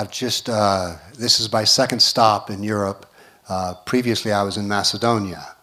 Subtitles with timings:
[0.00, 3.04] I've just, uh, this is my second stop in Europe.
[3.48, 5.56] Uh, previously, I was in Macedonia.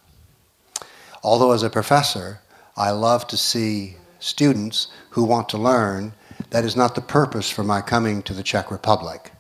[1.24, 2.42] Although, as a professor,
[2.76, 6.12] I love to see students who want to learn.
[6.50, 9.32] That is not the purpose for my coming to the Czech Republic.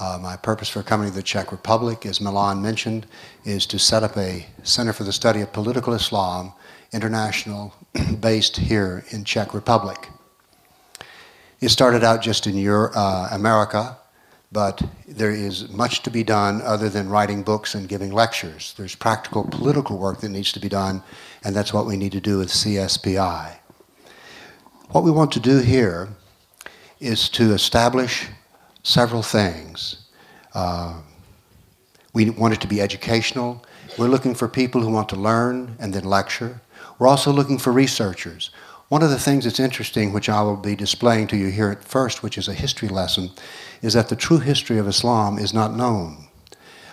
[0.00, 3.06] Uh, my purpose for coming to the Czech Republic, as Milan mentioned,
[3.44, 6.54] is to set up a Center for the Study of Political Islam,
[6.90, 7.74] international,
[8.20, 10.08] based here in Czech Republic.
[11.60, 13.98] It started out just in Euro, uh, America,
[14.52, 18.74] but there is much to be done other than writing books and giving lectures.
[18.76, 21.02] There's practical political work that needs to be done,
[21.44, 23.56] and that's what we need to do with CSPI.
[24.90, 26.08] What we want to do here
[27.00, 28.28] is to establish
[28.82, 30.06] several things.
[30.54, 31.00] Uh,
[32.14, 33.64] we want it to be educational.
[33.98, 36.60] We're looking for people who want to learn and then lecture.
[36.98, 38.50] We're also looking for researchers.
[38.88, 41.82] One of the things that's interesting, which I will be displaying to you here at
[41.82, 43.30] first, which is a history lesson,
[43.82, 46.28] is that the true history of Islam is not known.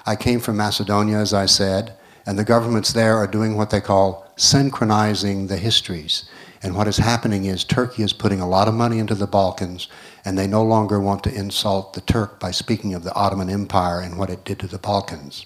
[0.08, 3.80] I came from Macedonia, as I said, and the governments there are doing what they
[3.80, 6.26] call synchronizing the histories.
[6.64, 9.88] And what is happening is Turkey is putting a lot of money into the Balkans,
[10.26, 14.00] and they no longer want to insult the Turk by speaking of the Ottoman Empire
[14.00, 15.46] and what it did to the Balkans.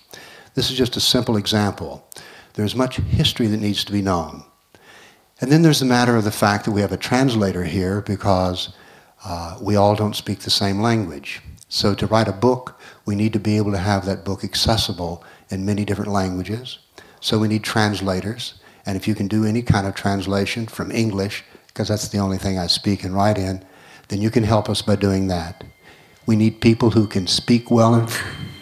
[0.53, 2.07] This is just a simple example.
[2.53, 4.45] There's much history that needs to be known.
[5.39, 8.73] And then there's the matter of the fact that we have a translator here because
[9.23, 11.41] uh, we all don't speak the same language.
[11.69, 15.23] So to write a book, we need to be able to have that book accessible
[15.49, 16.79] in many different languages.
[17.19, 18.55] So we need translators.
[18.85, 22.37] And if you can do any kind of translation from English, because that's the only
[22.37, 23.63] thing I speak and write in,
[24.07, 25.63] then you can help us by doing that.
[26.25, 28.09] We need people who can speak well and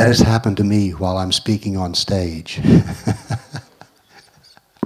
[0.00, 2.58] That has happened to me while I'm speaking on stage.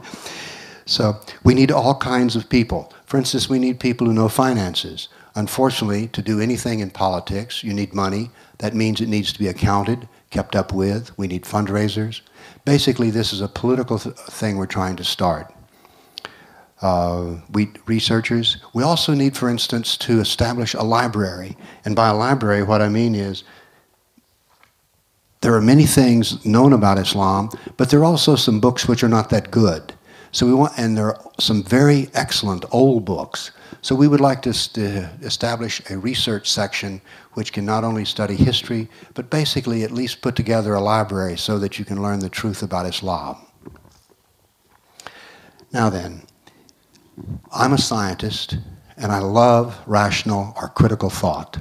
[0.87, 2.93] so we need all kinds of people.
[3.07, 5.07] For instance, we need people who know finances.
[5.37, 8.33] Unfortunately, to do anything in politics, you need money.
[8.59, 11.17] That means it needs to be accounted, kept up with.
[11.17, 12.21] We need fundraisers.
[12.65, 15.55] Basically, this is a political th thing we're trying to start.
[16.83, 18.57] Uh, we researchers.
[18.75, 21.57] We also need, for instance, to establish a library.
[21.85, 23.45] And by a library, what I mean is
[25.45, 29.11] there are many things known about Islam, but there are also some books which are
[29.11, 29.93] not that good.
[30.33, 33.51] So we want, and there are some very excellent old books.
[33.83, 34.49] So we would like to,
[35.21, 36.99] establish a research section
[37.35, 41.59] which can not only study history, but basically at least put together a library so
[41.59, 43.37] that you can learn the truth about Islam.
[45.75, 46.23] Now then,
[47.53, 48.57] I'm a scientist,
[48.97, 51.59] and I love rational or critical thought.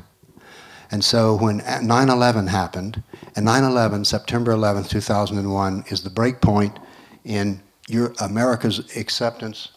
[0.94, 3.02] And so when 9-11 happened,
[3.36, 6.78] and 9-11, September 11, 2001, is the break point
[7.26, 9.70] in your, America's acceptance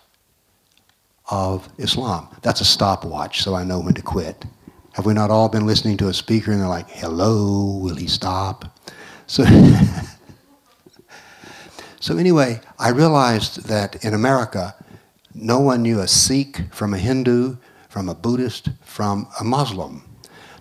[1.30, 2.28] of Islam.
[2.42, 4.44] That's a stopwatch, so I know when to quit.
[4.92, 8.08] Have we not all been listening to a speaker and they're like, hello, will he
[8.08, 8.78] stop?
[9.26, 9.46] So,
[11.98, 14.74] so anyway, I realized that in America,
[15.34, 17.56] no one knew a Sikh from a Hindu,
[17.88, 20.02] from a Buddhist, from a Muslim.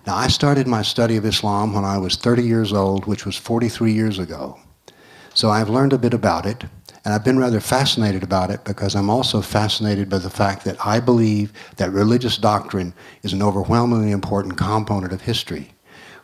[0.06, 3.36] Now, I started my study of Islam when I was 30 years old, which was
[3.36, 4.56] 43 years ago.
[5.34, 6.62] So I've learned a bit about it,
[7.04, 10.76] and I've been rather fascinated about it because I'm also fascinated by the fact that
[10.86, 12.94] I believe that religious doctrine
[13.24, 15.74] is an overwhelmingly important component of history,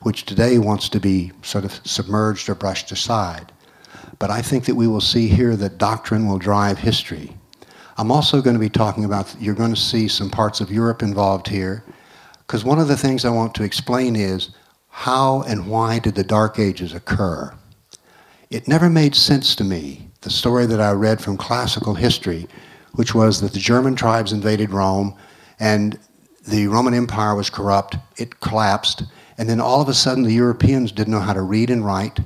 [0.03, 3.51] which today wants to be sort of submerged or brushed aside.
[4.21, 7.37] But I think that we will see here that doctrine will drive history.
[7.99, 11.03] I'm also going to be talking about, you're going to see some parts of Europe
[11.03, 11.83] involved here,
[12.47, 14.51] because one of the things I want to explain is
[14.89, 17.55] how and why did the Dark Ages occur?
[18.51, 22.47] It never made sense to me, the story that I read from classical history,
[22.93, 25.17] which was that the German tribes invaded Rome
[25.59, 25.99] and
[26.47, 29.05] the Roman Empire was corrupt, it collapsed,
[29.39, 32.21] and then all of a sudden the Europeans didn't know how to read and write,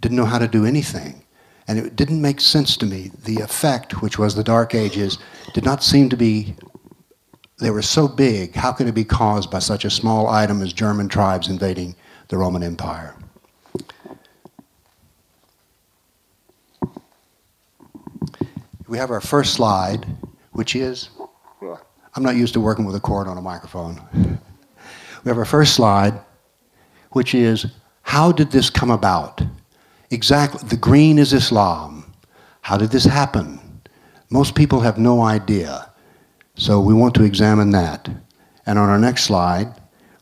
[0.00, 1.24] didn't know how to do anything.
[1.68, 3.12] And it didn't make sense to me.
[3.24, 5.18] The effect, which was the Dark Ages,
[5.54, 6.56] did not seem to be
[7.60, 10.72] they were so big, how could it be caused by such a small item as
[10.72, 11.94] German tribes invading
[12.28, 13.14] the Roman Empire?
[18.88, 20.06] We have our first slide,
[20.52, 21.10] which is,
[22.16, 24.00] I'm not used to working with a cord on a microphone.
[25.22, 26.18] We have our first slide,
[27.10, 27.66] which is,
[28.02, 29.42] how did this come about?
[30.10, 32.12] Exactly, the green is Islam.
[32.62, 33.60] How did this happen?
[34.30, 35.89] Most people have no idea.
[36.56, 38.08] So we want to examine that.
[38.66, 39.74] And on our next slide,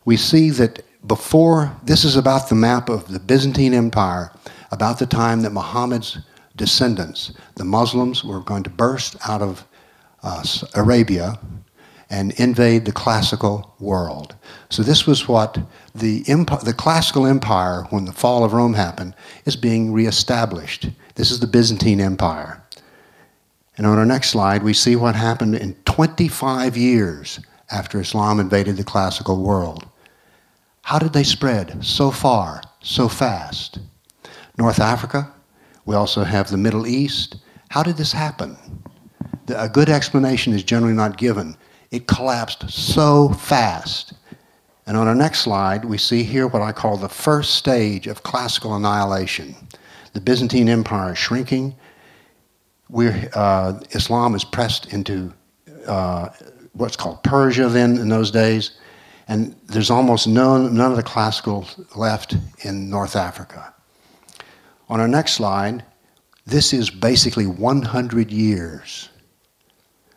[0.05, 4.31] we see that before, this is about the map of the Byzantine Empire,
[4.71, 6.19] about the time that Muhammad's
[6.55, 9.65] descendants, the Muslims, were going to burst out of
[10.23, 10.43] uh,
[10.75, 11.39] Arabia
[12.09, 14.35] and invade the classical world.
[14.69, 15.59] So this was what
[15.93, 19.13] the, empire, the classical empire, when the fall of Rome happened,
[19.45, 20.89] is being reestablished.
[21.15, 22.58] This is the Byzantine Empire.
[23.79, 27.39] And on our next slide, we see what happened in 25 years
[27.71, 29.87] after Islam invaded the classical world.
[30.81, 33.79] How did they spread so far, so fast?
[34.57, 35.31] North Africa,
[35.85, 37.37] we also have the Middle East.
[37.69, 38.57] How did this happen?
[39.45, 41.55] The, a good explanation is generally not given.
[41.89, 44.11] It collapsed so fast.
[44.87, 48.23] And on our next slide, we see here what I call the first stage of
[48.23, 49.55] classical annihilation.
[50.11, 51.75] The Byzantine Empire shrinking.
[52.89, 55.31] We're, uh, Islam is pressed into
[55.87, 56.29] uh,
[56.73, 58.71] what's called Persia then in those days.
[59.27, 63.73] And there's almost none, none of the classical left in North Africa.
[64.89, 65.85] On our next slide,
[66.47, 69.09] this is basically 100 years.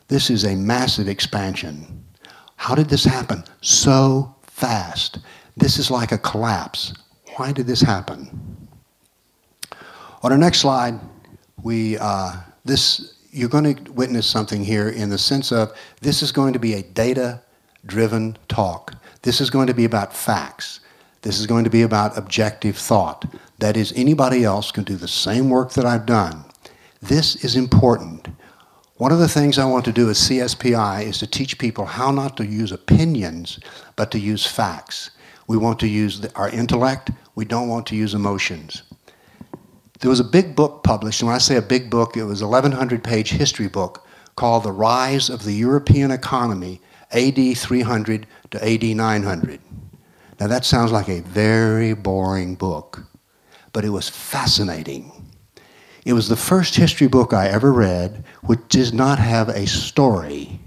[0.08, 2.04] This is a massive expansion.
[2.56, 5.18] How did this happen so fast?
[5.56, 6.94] This is like a collapse.
[7.36, 8.68] Why did this happen?
[10.22, 10.98] On our next slide,
[11.62, 16.32] we, uh, this, you're going to witness something here in the sense of this is
[16.32, 17.40] going to be a data
[17.86, 18.94] driven talk.
[19.22, 20.80] This is going to be about facts.
[21.22, 23.24] This is going to be about objective thought.
[23.58, 26.44] That is, anybody else can do the same work that I've done.
[27.00, 28.28] This is important.
[28.96, 32.10] One of the things I want to do as CSPI is to teach people how
[32.10, 33.58] not to use opinions,
[33.96, 35.10] but to use facts.
[35.48, 37.10] We want to use our intellect.
[37.34, 38.82] We don't want to use emotions.
[40.02, 42.42] There was a big book published, and when I say a big book, it was
[42.42, 44.06] a 1,100 page history book
[44.36, 46.80] called The Rise of the European Economy,
[47.12, 49.60] AD 300 to AD 900.
[50.38, 53.06] Now, that sounds like a very boring book
[53.72, 55.10] but it was fascinating.
[56.04, 60.60] It was the first history book I ever read which does not have a story.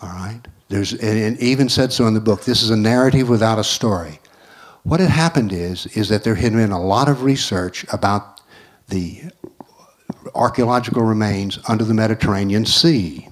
[0.00, 0.40] All right?
[0.68, 2.44] There's, and even said so in the book.
[2.44, 4.20] This is a narrative without a story.
[4.84, 8.40] What had happened is, is that there had been a lot of research about
[8.88, 9.22] the
[10.34, 13.28] archaeological remains under the Mediterranean Sea.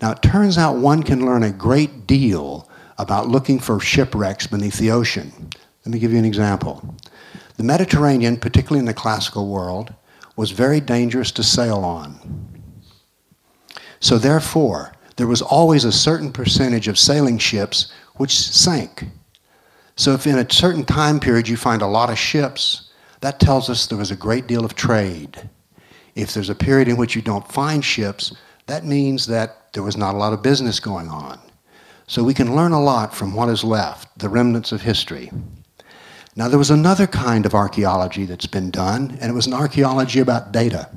[0.00, 4.78] Now, it turns out one can learn a great deal about looking for shipwrecks beneath
[4.78, 5.32] the ocean.
[5.84, 6.96] Let me give you an example.
[7.56, 9.92] The Mediterranean, particularly in the classical world,
[10.36, 12.62] was very dangerous to sail on.
[13.98, 19.06] So, therefore, there was always a certain percentage of sailing ships which sank.
[19.98, 23.68] So, if in a certain time period you find a lot of ships, that tells
[23.68, 25.50] us there was a great deal of trade.
[26.14, 28.32] If there's a period in which you don't find ships,
[28.66, 31.40] that means that there was not a lot of business going on.
[32.06, 35.32] So, we can learn a lot from what is left, the remnants of history.
[36.36, 40.20] Now, there was another kind of archaeology that's been done, and it was an archaeology
[40.20, 40.88] about data.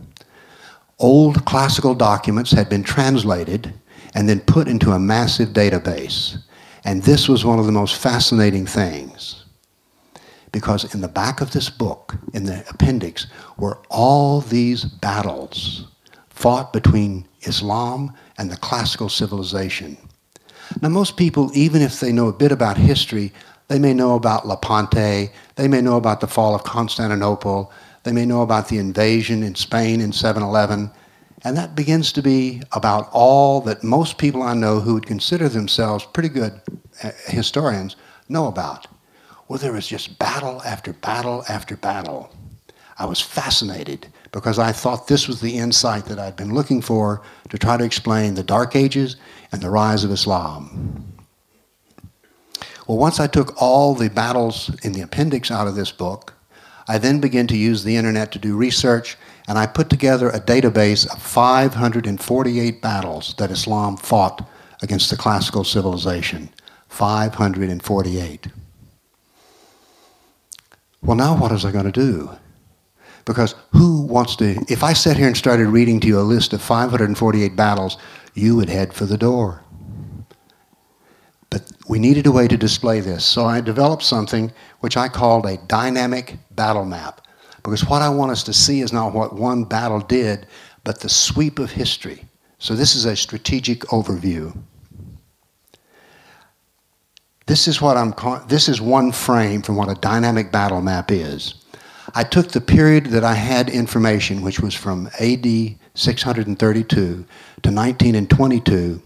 [1.00, 3.74] Old classical documents had been translated
[4.14, 6.38] and then put into a massive database.
[6.84, 9.46] And this was one of the most fascinating things.
[10.52, 13.28] Because in the back of this book, in the appendix,
[13.58, 15.88] were all these battles
[16.30, 19.96] fought between Islam and the classical civilization.
[20.82, 23.32] Now, most people, even if they know a bit about history,
[23.68, 25.30] they may know about Lepanto.
[25.56, 27.72] They may know about the fall of Constantinople.
[28.04, 30.92] They may know about the invasion in Spain in 711.
[31.44, 35.50] And that begins to be about all that most people I know who would consider
[35.50, 36.62] themselves pretty good
[37.04, 37.96] uh, historians
[38.30, 38.88] know about.
[39.48, 42.34] Well, there was just battle after battle after battle.
[42.98, 47.22] I was fascinated because I thought this was the insight that I'd been looking for
[47.50, 49.16] to try to explain the Dark Ages
[49.52, 51.12] and the rise of Islam.
[52.88, 56.34] Well, once I took all the battles in the appendix out of this book,
[56.88, 59.18] I then began to use the internet to do research,
[59.52, 64.48] and I put together a database of 548 battles that Islam fought
[64.82, 66.48] against the classical civilization.
[66.88, 68.48] 548.
[71.02, 72.32] Well, now what was I going to do?
[73.26, 76.54] Because who wants to, if I sat here and started reading to you a list
[76.54, 77.98] of 548 battles,
[78.34, 79.66] you would head for the door.
[81.50, 83.26] But we needed a way to display this.
[83.26, 87.21] So I developed something which I called a dynamic battle map.
[87.64, 90.48] Because what I want us to see is not what one battle did,
[90.84, 92.26] but the sweep of history.
[92.60, 94.58] So this is a strategic overview.
[97.48, 98.14] This is what I'm
[98.48, 101.56] this is one frame from what a dynamic battle map is.
[102.14, 105.46] I took the period that I had information, which was from AD
[105.96, 107.26] 632
[107.64, 109.02] to 19 and 22,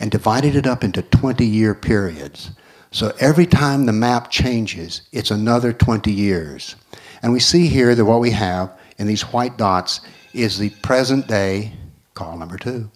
[0.00, 2.50] and divided it up into 20 year periods.
[2.90, 6.76] So every time the map changes, it's another 20 years.
[7.24, 10.02] And we see here that what we have in these white dots
[10.34, 11.72] is the present day,
[12.12, 12.90] call number two.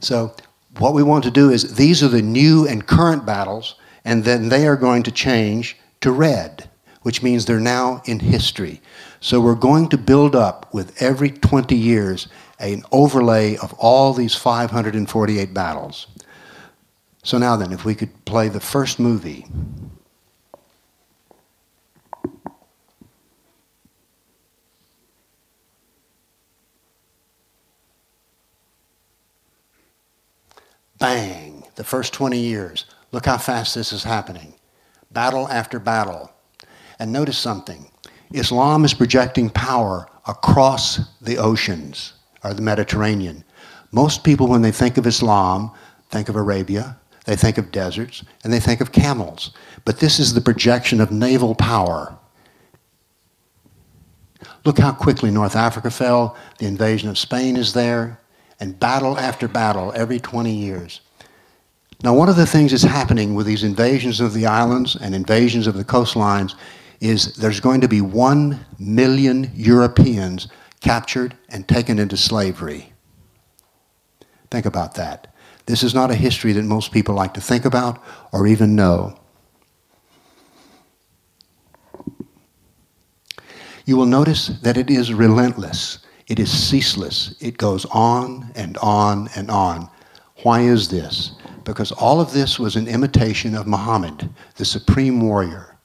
[0.00, 0.32] So
[0.78, 4.48] what we want to do is these are the new and current battles, and then
[4.48, 6.70] they are going to change to red,
[7.02, 8.80] which means they're now in history.
[9.18, 12.28] So we're going to build up with every 20 years
[12.60, 16.06] an overlay of all these 548 battles.
[17.24, 19.46] So now then, if we could play the first movie.
[31.04, 32.86] Bang, the first 20 years.
[33.12, 34.54] Look how fast this is happening.
[35.10, 36.32] Battle after battle.
[36.98, 37.90] And notice something
[38.32, 43.44] Islam is projecting power across the oceans or the Mediterranean.
[43.92, 45.72] Most people, when they think of Islam,
[46.08, 46.96] think of Arabia,
[47.26, 49.50] they think of deserts, and they think of camels.
[49.84, 52.16] But this is the projection of naval power.
[54.64, 56.34] Look how quickly North Africa fell.
[56.60, 58.18] The invasion of Spain is there,
[58.64, 61.02] and battle after battle every 20 years.
[62.02, 65.66] Now, one of the things that's happening with these invasions of the islands and invasions
[65.66, 66.54] of the coastlines
[66.98, 70.48] is there's going to be one million Europeans
[70.80, 72.90] captured and taken into slavery.
[74.50, 75.34] Think about that.
[75.66, 78.02] This is not a history that most people like to think about
[78.32, 79.20] or even know.
[83.84, 85.98] You will notice that it is relentless.
[86.26, 87.34] It is ceaseless.
[87.40, 89.88] It goes on and on and on.
[90.42, 91.32] Why is this?
[91.64, 95.76] Because all of this was an imitation of Muhammad, the supreme warrior.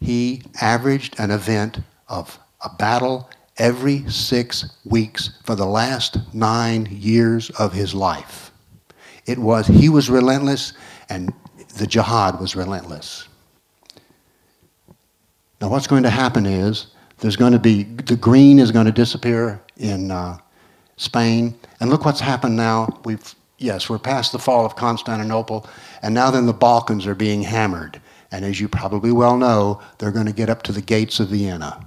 [0.00, 7.50] He averaged an event of a battle every six weeks for the last nine years
[7.50, 8.50] of his life.
[9.26, 10.74] It was, he was relentless,
[11.08, 11.32] and
[11.78, 13.28] the jihad was relentless.
[15.60, 16.88] Now, what's going to happen is
[17.24, 20.36] there's going to be, the green is going to disappear in uh,
[20.98, 21.54] Spain.
[21.80, 23.00] And look what's happened now.
[23.06, 25.66] We've, yes, we're past the fall of Constantinople,
[26.02, 27.98] and now then the Balkans are being hammered.
[28.30, 31.28] And as you probably well know, they're going to get up to the gates of
[31.28, 31.82] Vienna.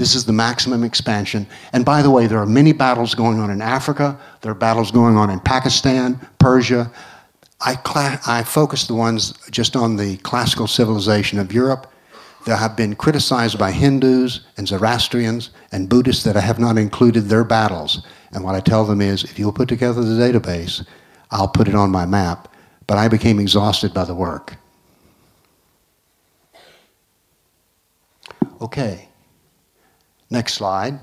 [0.00, 1.46] This is the maximum expansion.
[1.74, 4.18] And by the way, there are many battles going on in Africa.
[4.40, 6.90] There are battles going on in Pakistan, Persia.
[7.60, 7.76] I,
[8.26, 11.92] I focus the ones just on the classical civilization of Europe.
[12.46, 17.24] There have been criticized by Hindus and Zoroastrians and Buddhists that I have not included
[17.24, 18.02] their battles.
[18.32, 20.82] And what I tell them is, if you'll put together the database,
[21.30, 22.48] I'll put it on my map.
[22.86, 24.56] But I became exhausted by the work.
[28.62, 29.09] Okay.
[30.30, 30.98] Next slide.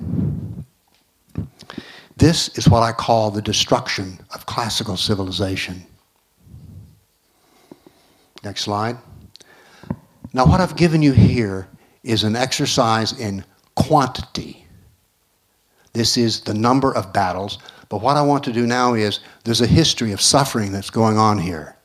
[2.15, 5.85] This is what I call the destruction of classical civilization.
[8.43, 8.97] Next slide.
[10.33, 11.67] Now, what I've given you here
[12.03, 13.43] is an exercise in
[13.75, 14.65] quantity.
[15.93, 19.61] This is the number of battles, but what I want to do now is there's
[19.61, 21.75] a history of suffering that's going on here.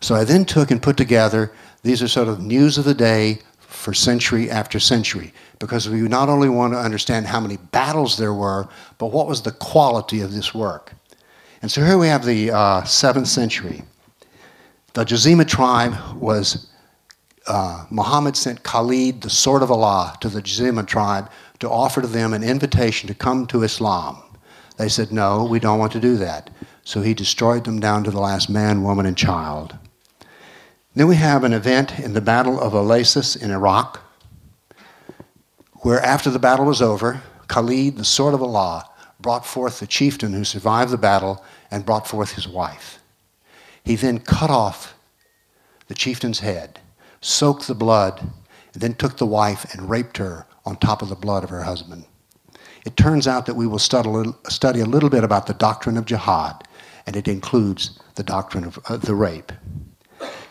[0.00, 1.52] So I then took and put together,
[1.82, 6.28] these are sort of news of the day for century after century because we not
[6.28, 8.66] only want to understand how many battles there were,
[8.98, 10.94] but what was the quality of this work.
[11.62, 13.82] And so here we have the uh, 7th century.
[14.94, 16.70] The Jazima tribe was,
[17.46, 22.06] uh, Muhammad sent Khalid, the sword of Allah, to the Jazima tribe to offer to
[22.06, 24.16] them an invitation to come to Islam.
[24.78, 26.48] They said, no, we don't want to do that.
[26.84, 29.76] So he destroyed them down to the last man, woman, and child.
[30.94, 34.00] Then we have an event in the Battle of Oasis in Iraq,
[35.80, 40.32] where after the battle was over, Khalid, the sword of Allah, brought forth the chieftain
[40.32, 42.98] who survived the battle and brought forth his wife.
[43.84, 44.94] He then cut off
[45.88, 46.80] the chieftain's head,
[47.20, 48.20] soaked the blood,
[48.72, 51.62] and then took the wife and raped her on top of the blood of her
[51.62, 52.04] husband.
[52.86, 56.66] It turns out that we will study a little, bit about the doctrine of jihad,
[57.06, 59.52] and it includes the doctrine of uh, the rape.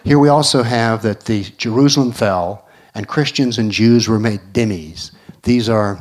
[0.04, 5.12] Here we also have that the Jerusalem fell and Christians and Jews were made dhimmis.
[5.44, 6.00] These are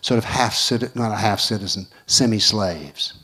[0.00, 3.14] sort of half citizen, not a half citizen, semi slaves.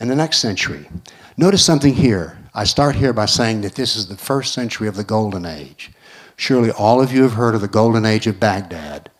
[0.00, 0.88] In the next century,
[1.36, 2.38] notice something here.
[2.54, 5.90] I start here by saying that this is the first century of the Golden Age.
[6.36, 9.10] Surely all of you have heard of the Golden Age of Baghdad.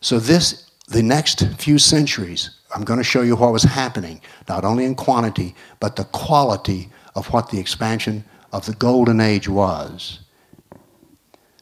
[0.00, 4.64] So, this, the next few centuries, I'm going to show you what was happening, not
[4.64, 10.20] only in quantity, but the quality of what the expansion of the golden age was.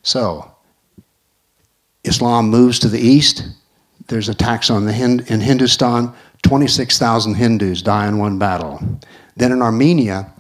[0.03, 0.56] So,
[2.07, 3.45] Islam moves to the east.
[4.09, 6.13] There's attacks on the Hind- in Hindustan.
[6.43, 8.81] 26,000 Hindus die in one battle.
[9.37, 10.33] Then in Armenia,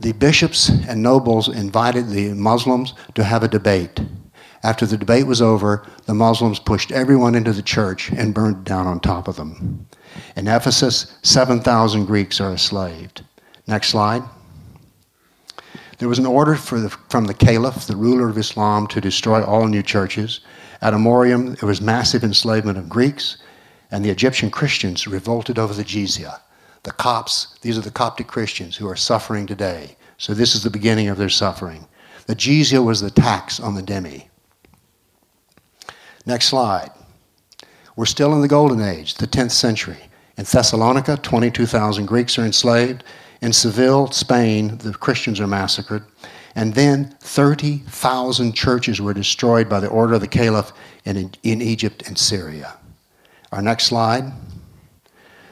[0.00, 4.00] the bishops and nobles invited the Muslims to have a debate.
[4.62, 8.86] After the debate was over, the Muslims pushed everyone into the church and burned down
[8.86, 9.86] on top of them.
[10.36, 13.22] In Ephesus, 7,000 Greeks are enslaved.
[13.66, 14.22] Next slide.
[15.98, 19.66] There was an order the, from the Caliph, the ruler of Islam, to destroy all
[19.66, 20.40] new churches.
[20.82, 23.36] At Amorium, there was massive enslavement of Greeks,
[23.90, 26.40] and the Egyptian Christians revolted over the jizya.
[26.84, 29.96] The Copts, these are the Coptic Christians who are suffering today.
[30.16, 31.86] So this is the beginning of their suffering.
[32.26, 34.28] The jizya was the tax on the dhimmi.
[36.24, 36.90] Next slide.
[37.96, 39.98] We're still in the Golden Age, the 10th century.
[40.38, 43.04] In Thessalonica, 22,000 Greeks are enslaved.
[43.42, 46.04] In Seville, Spain, the Christians are massacred.
[46.54, 50.72] And then 30,000 churches were destroyed by the order of the Caliph
[51.04, 52.76] in, in Egypt and Syria.
[53.52, 54.32] Our next slide.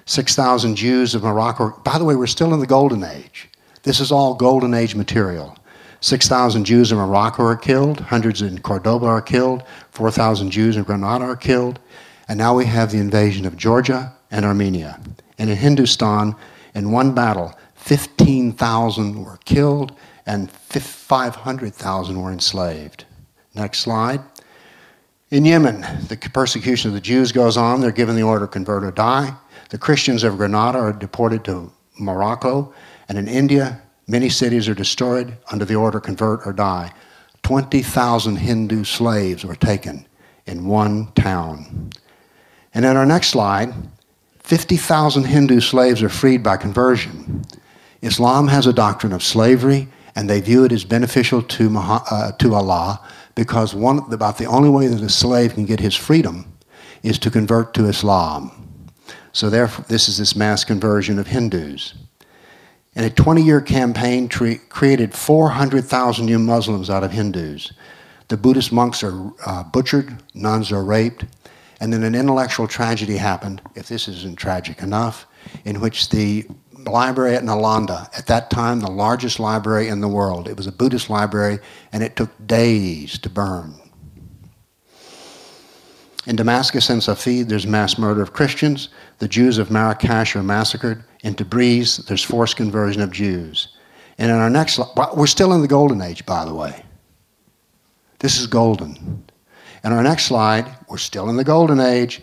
[0.07, 1.79] 6,000 Jews of Morocco.
[1.85, 3.49] By the way, we're still in the Golden Age.
[3.83, 5.57] This is all Golden Age material.
[6.01, 11.25] 6,000 Jews in Morocco are killed, hundreds in Cordoba are killed, 4,000 Jews in Granada
[11.25, 11.81] are killed,
[12.29, 15.01] and now we have the invasion of Georgia and Armenia.
[15.39, 16.37] And in Hindustan,
[16.75, 19.93] in one battle, 15,000 were killed
[20.29, 23.05] and 500,000 were enslaved.
[23.55, 24.21] Next slide.
[25.31, 27.81] In Yemen, the persecution of the Jews goes on.
[27.81, 29.35] They're given the order convert or die.
[29.71, 32.73] The Christians of Granada are deported to Morocco.
[33.09, 36.93] And in India, Many cities are destroyed under the order convert or die.
[37.43, 40.07] 20,000 Hindu slaves were taken
[40.47, 41.91] in one town.
[42.73, 43.75] And in our next slide,
[44.39, 47.45] 50,000 Hindu slaves are freed by conversion.
[48.01, 49.89] Islam has a doctrine of slavery,
[50.19, 53.01] and they view it as beneficial to, uh, to Allah
[53.37, 56.53] because one, about the only way that a slave can get his freedom
[57.05, 58.51] is to convert to Islam.
[59.33, 61.95] So, therefore, this is this mass conversion of Hindus.
[62.97, 67.73] And a 20 year campaign tre- created 400,000 new Muslims out of Hindus.
[68.27, 71.27] The Buddhist monks are uh, butchered, nuns are raped,
[71.79, 75.27] and then an intellectual tragedy happened, if this isn't tragic enough,
[75.65, 76.45] in which the
[76.87, 80.73] library at Nalanda, at that time the largest library in the world, it was a
[80.73, 81.59] Buddhist library,
[81.93, 83.75] and it took days to burn.
[86.27, 88.91] In Damascus and Safed, there's mass murder of Christians.
[89.19, 91.03] The Jews of Marrakesh are massacred.
[91.25, 93.69] In Tabriz, there's forced conversion of Jews.
[94.19, 96.85] And in our next, slide, we're still in the golden age, by the way.
[98.19, 99.25] This is golden.
[99.85, 102.21] In our next slide, we're still in the golden age.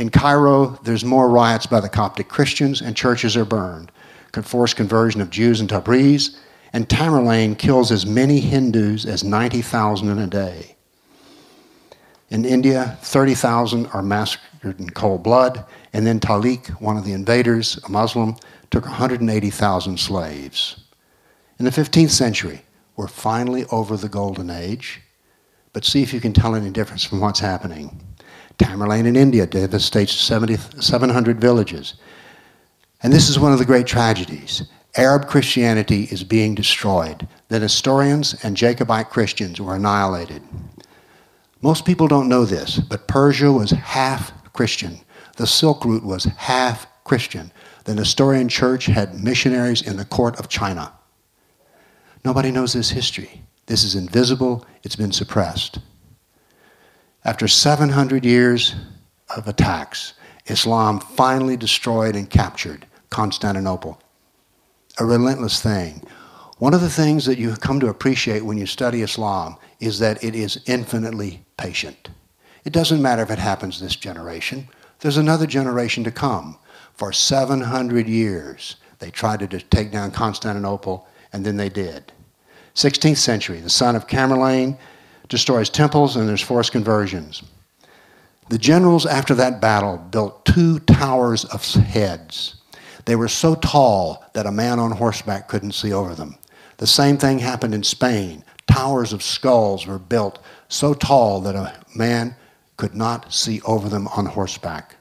[0.00, 3.92] In Cairo, there's more riots by the Coptic Christians, and churches are burned.
[4.32, 6.38] Forced conversion of Jews in Tabriz,
[6.72, 10.74] and Tamerlane kills as many Hindus as 90,000 in a day.
[12.30, 17.78] In India, 30,000 are massacred in cold blood, and then Talik, one of the invaders,
[17.84, 18.36] a Muslim,
[18.70, 20.82] took 180,000 slaves.
[21.58, 22.62] In the 15th century,
[22.96, 25.02] we're finally over the Golden Age,
[25.74, 28.00] but see if you can tell any difference from what's happening.
[28.60, 31.94] Tamerlane in India devastates 70, 700 villages.
[33.02, 34.64] And this is one of the great tragedies.
[34.96, 37.26] Arab Christianity is being destroyed.
[37.48, 40.42] The Nestorians and Jacobite Christians were annihilated.
[41.62, 45.00] Most people don't know this, but Persia was half Christian.
[45.36, 47.52] The Silk Route was half Christian.
[47.84, 50.92] The Nestorian church had missionaries in the court of China.
[52.26, 53.42] Nobody knows this history.
[53.66, 55.78] This is invisible, it's been suppressed.
[57.24, 58.74] After 700 years
[59.36, 60.14] of attacks,
[60.46, 64.00] Islam finally destroyed and captured Constantinople.
[64.98, 66.02] A relentless thing.
[66.58, 70.22] One of the things that you come to appreciate when you study Islam is that
[70.24, 72.08] it is infinitely patient.
[72.64, 74.68] It doesn't matter if it happens this generation,
[75.00, 76.58] there's another generation to come.
[76.94, 82.12] For 700 years, they tried to take down Constantinople, and then they did.
[82.74, 84.76] 16th century, the son of Tamerlane
[85.30, 87.42] destroys temples, and there's forced conversions.
[88.50, 92.56] The generals, after that battle, built two towers of heads.
[93.06, 96.36] They were so tall that a man on horseback couldn't see over them.
[96.76, 98.44] The same thing happened in Spain.
[98.66, 102.34] Towers of skulls were built so tall that a man
[102.76, 104.96] could not see over them on horseback.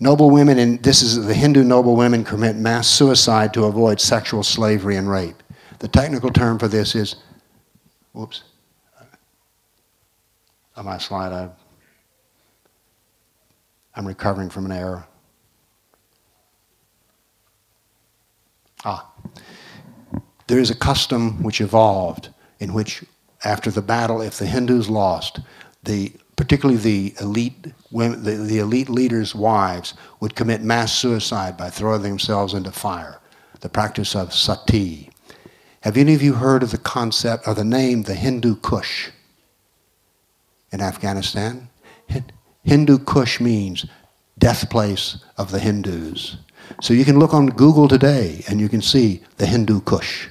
[0.00, 4.44] Noble women, and this is the Hindu noble women, commit mass suicide to avoid sexual
[4.44, 5.42] slavery and rape.
[5.80, 7.16] The technical term for this is,
[8.12, 8.44] whoops,
[10.78, 11.50] on my slide, I,
[13.96, 15.04] I'm recovering from an error.
[18.84, 19.10] Ah.
[20.46, 22.28] There is a custom which evolved
[22.60, 23.04] in which,
[23.44, 25.40] after the battle, if the Hindus lost,
[25.82, 31.68] the particularly the elite women, the, the elite leaders' wives, would commit mass suicide by
[31.68, 33.20] throwing themselves into fire.
[33.60, 35.10] The practice of sati.
[35.80, 39.10] Have any of you heard of the concept or the name the Hindu Kush
[40.72, 41.68] in Afghanistan?
[42.64, 43.86] Hindu Kush means
[44.38, 46.36] death place of the Hindus.
[46.80, 50.28] So you can look on Google today and you can see the Hindu Kush.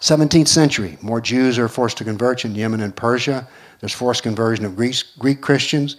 [0.00, 3.48] 17th century, more Jews are forced to convert in Yemen and Persia.
[3.80, 5.96] There's forced conversion of Greek, Greek Christians.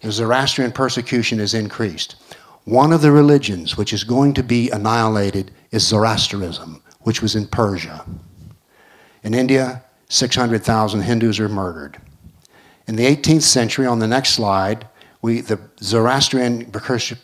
[0.00, 2.16] The Zoroastrian persecution is increased.
[2.64, 7.46] One of the religions which is going to be annihilated is Zoroastrianism, which was in
[7.46, 8.04] Persia.
[9.24, 11.98] In India, 600,000 Hindus are murdered.
[12.86, 14.86] In the 18th century, on the next slide,
[15.22, 16.70] we, the Zoroastrian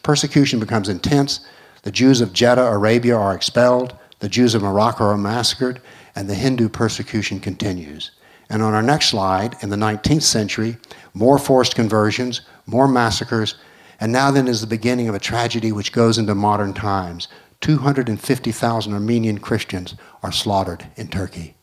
[0.02, 1.40] persecution becomes intense.
[1.82, 3.96] The Jews of Jeddah, Arabia, are expelled.
[4.20, 5.82] The Jews of Morocco are massacred
[6.14, 8.12] and the Hindu persecution continues.
[8.48, 10.76] And on our next slide, in the 19th century,
[11.12, 13.56] more forced conversions, more massacres,
[13.98, 17.26] and now then is the beginning of a tragedy which goes into modern times.
[17.60, 21.55] 250,000 Armenian Christians are slaughtered in Turkey.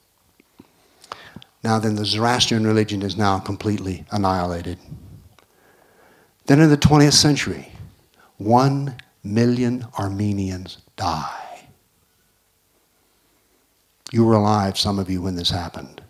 [1.63, 4.77] Now then, the Zoroastrian religion is now completely annihilated.
[6.45, 7.71] Then in the 20th century,
[8.37, 11.69] one million Armenians die.
[14.11, 16.01] You were alive, some of you, when this happened.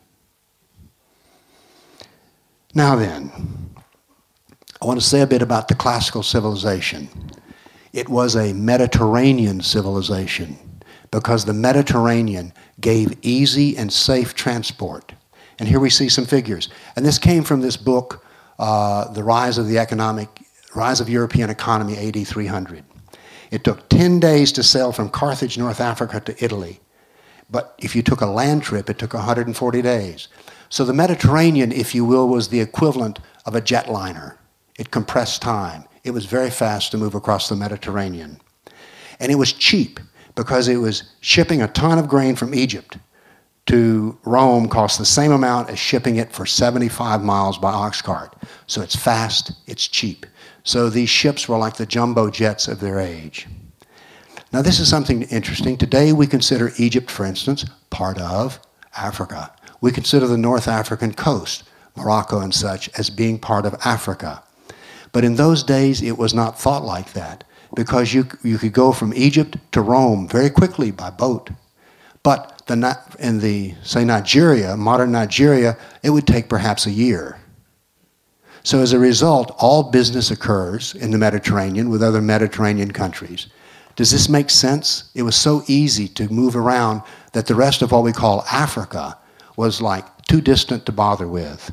[2.73, 3.31] Now then,
[4.81, 7.07] I want to say a bit about the classical civilization.
[7.93, 10.57] It was a Mediterranean civilization
[11.11, 15.13] because the Mediterranean gave easy and safe transport.
[15.59, 16.69] And here we see some figures.
[16.95, 18.25] And this came from this book,
[18.59, 20.29] uh, The Rise of the Economic,
[20.75, 22.83] Rise of European Economy, AD 300.
[23.51, 26.79] It took 10 days to sail from Carthage, North Africa, to Italy.
[27.49, 30.27] But if you took a land trip, it took 140 days.
[30.69, 34.37] So the Mediterranean, if you will, was the equivalent of a jetliner.
[34.79, 35.83] It compressed time.
[36.03, 38.41] It was very fast to move across the Mediterranean.
[39.19, 39.99] And it was cheap
[40.33, 42.97] because it was shipping a ton of grain from Egypt
[43.65, 48.35] to Rome cost the same amount as shipping it for 75 miles by ox cart.
[48.67, 50.25] So it's fast, it's cheap.
[50.63, 53.47] So these ships were like the jumbo jets of their age.
[54.51, 55.77] Now, this is something interesting.
[55.77, 58.59] Today, we consider Egypt, for instance, part of
[58.95, 59.51] Africa.
[59.81, 61.63] We consider the North African coast,
[61.95, 64.43] Morocco and such, as being part of Africa.
[65.11, 67.43] But in those days, it was not thought like that
[67.75, 71.49] because you, you could go from Egypt to Rome very quickly by boat.
[72.23, 77.37] But the, in the, say, Nigeria, modern Nigeria, it would take perhaps a year.
[78.63, 83.47] So as a result, all business occurs in the Mediterranean with other Mediterranean countries.
[83.97, 85.11] Does this make sense?
[85.13, 89.17] It was so easy to move around that the rest of what we call Africa
[89.57, 91.71] was like too distant to bother with.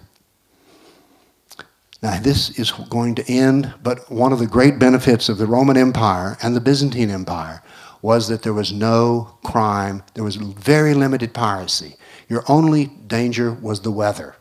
[2.03, 5.77] Now, this is going to end, but one of the great benefits of the Roman
[5.77, 7.63] Empire and the Byzantine Empire
[8.03, 11.97] was that there was no crime, there was very limited piracy.
[12.29, 14.37] Your only danger was the weather.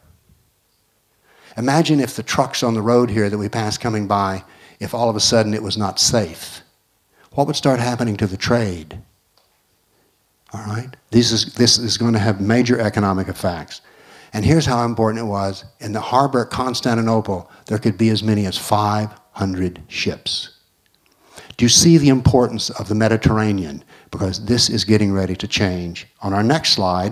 [1.58, 4.43] Imagine if the trucks on the road here that we pass coming by,
[4.80, 6.62] if all of a sudden it was not safe
[7.32, 9.00] what would start happening to the trade?
[10.54, 10.89] All right?
[11.12, 13.82] This is, this is going to have major economic effects.
[14.34, 15.65] And here's how important it was.
[15.80, 20.59] In the harbor at Constantinople, there could be as many as 500 ships.
[21.60, 23.84] Do you see the importance of the Mediterranean?
[24.12, 26.08] Because this is getting ready to change.
[26.22, 27.12] On our next slide,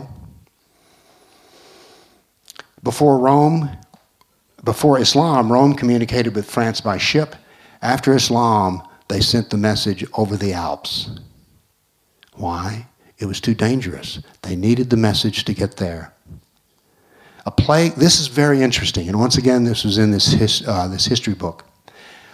[2.82, 3.70] before Rome,
[4.64, 7.36] before Islam, Rome communicated with France by ship.
[7.82, 11.10] After Islam, they sent the message over the Alps.
[12.36, 12.88] Why?
[13.18, 14.22] It was too dangerous.
[14.44, 16.14] They needed the message to get there.
[17.46, 20.88] A plague, this is very interesting, and once again, this was in this, his, uh,
[20.88, 21.66] this history book.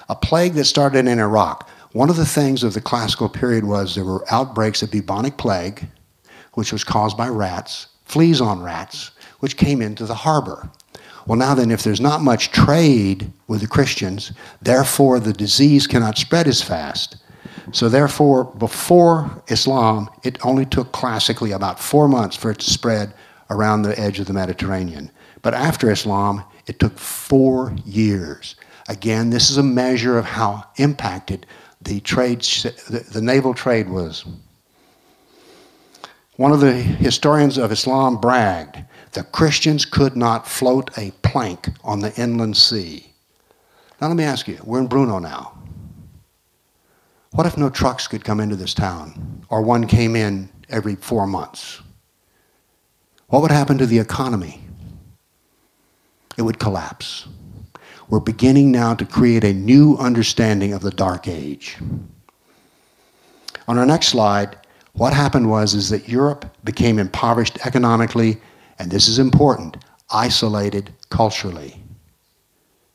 [0.09, 1.71] A plague that started in Iraq.
[1.93, 5.85] One of the things of the classical period was there were outbreaks of bubonic plague,
[6.55, 10.71] which was caused by rats, fleas on rats, which came into the harbor.
[11.27, 16.17] Well, now then, if there's not much trade with the Christians, therefore the disease cannot
[16.17, 17.17] spread as fast.
[17.71, 23.13] So, therefore, before Islam, it only took classically about four months for it to spread
[23.51, 25.11] around the edge of the Mediterranean.
[25.43, 28.55] But after Islam, it took four years.
[28.89, 31.45] Again, this is a measure of how impacted
[31.83, 34.25] the trade, the, the naval trade was.
[36.37, 41.99] One of the historians of Islam bragged the Christians could not float a plank on
[41.99, 43.13] the inland sea.
[44.01, 45.57] Now, let me ask you we're in Brno now.
[47.31, 51.27] What if no trucks could come into this town, or one came in every four
[51.27, 51.81] months?
[53.27, 54.63] What would happen to the economy?
[56.37, 57.27] it would collapse.
[58.09, 61.77] We're beginning now to create a new understanding of the Dark Age.
[63.67, 64.57] On our next slide,
[64.93, 68.37] what happened was is that Europe became impoverished economically,
[68.77, 69.77] and this is important,
[70.11, 71.81] isolated culturally.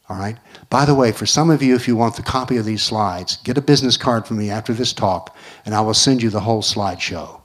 [0.09, 0.39] All right?
[0.71, 3.37] By the way, for some of you, if you want the copy of these slides,
[3.39, 6.41] get a business card from me after this talk, and I will send you the
[6.41, 7.41] whole slideshow.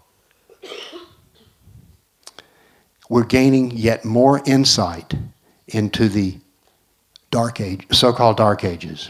[3.09, 5.13] We're gaining yet more insight
[5.67, 6.37] into the
[7.33, 9.09] dark age, so-called dark ages.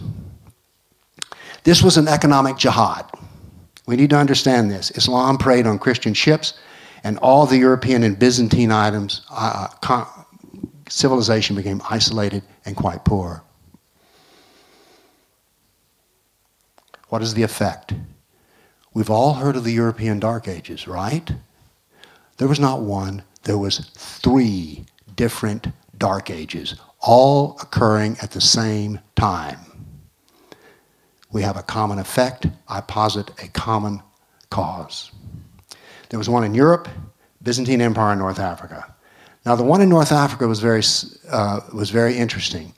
[1.65, 3.05] This was an economic jihad.
[3.85, 4.91] We need to understand this.
[4.91, 6.57] Islam preyed on Christian ships,
[7.03, 10.05] and all the European and Byzantine items, uh, uh
[10.87, 13.43] civilization became isolated and quite poor.
[17.09, 17.93] What is the effect?
[18.93, 21.29] We've all heard of the European Dark Ages, right?
[22.37, 28.99] There was not one, there was three different Dark Ages, all occurring at the same
[29.15, 29.59] time.
[31.31, 32.47] We have a common effect.
[32.67, 34.01] I posit a common
[34.49, 35.11] cause.
[36.09, 36.87] There was one in Europe,
[37.41, 38.95] Byzantine Empire in North Africa.
[39.45, 40.83] Now, the one in North Africa was very,
[41.29, 42.73] uh, was very interesting.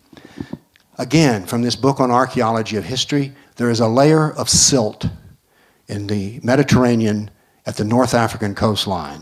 [0.97, 5.07] Again, from this book on archaeology of history, there is a layer of silt
[5.87, 7.29] in the Mediterranean
[7.65, 9.21] at the North African coastline.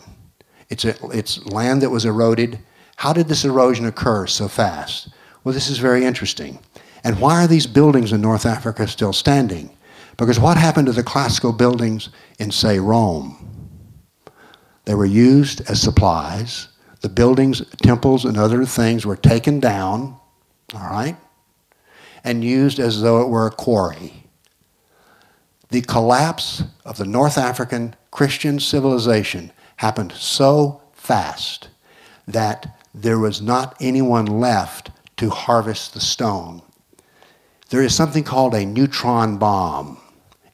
[0.69, 2.59] It's, a, it's land that was eroded.
[2.95, 5.09] How did this erosion occur so fast?
[5.43, 6.59] Well, this is very interesting.
[7.03, 9.75] And why are these buildings in North Africa still standing?
[10.17, 13.69] Because what happened to the classical buildings in, say, Rome?
[14.85, 16.69] They were used as supplies.
[17.01, 20.17] The buildings, temples, and other things were taken down,
[20.73, 21.17] all right,
[22.23, 24.23] and used as though it were a quarry
[25.73, 31.69] the collapse of the North African Christian civilization happened so fast
[32.27, 36.61] that there was not anyone left to harvest the stone.
[37.69, 39.99] There is something called a neutron bomb.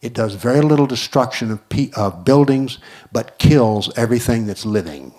[0.01, 1.61] It does very little destruction of,
[1.95, 2.79] of buildings,
[3.11, 5.13] but kills everything that's living.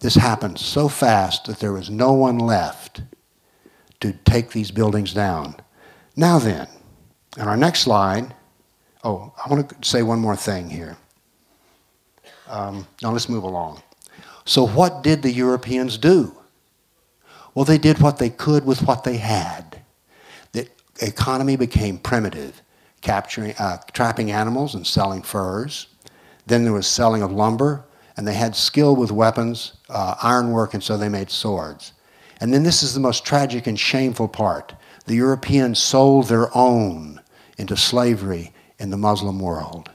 [0.00, 3.02] This happened so fast that there was no one left
[4.00, 5.56] to take these buildings down.
[6.16, 6.68] Now then,
[7.36, 8.34] on our next slide,
[9.04, 10.96] Oh, I want to say one more thing here.
[12.48, 13.82] Um, now let's move along.
[14.48, 16.34] So, what did the Europeans do?
[17.54, 19.82] Well, they did what they could with what they had.
[20.52, 20.66] The
[21.02, 22.62] economy became primitive,
[23.02, 25.88] capturing, uh, trapping animals and selling furs.
[26.46, 27.84] Then there was selling of lumber,
[28.16, 31.92] and they had skill with weapons, uh, ironwork, and so they made swords.
[32.40, 34.72] And then this is the most tragic and shameful part.
[35.04, 37.20] The Europeans sold their own
[37.58, 39.90] into slavery in the Muslim world.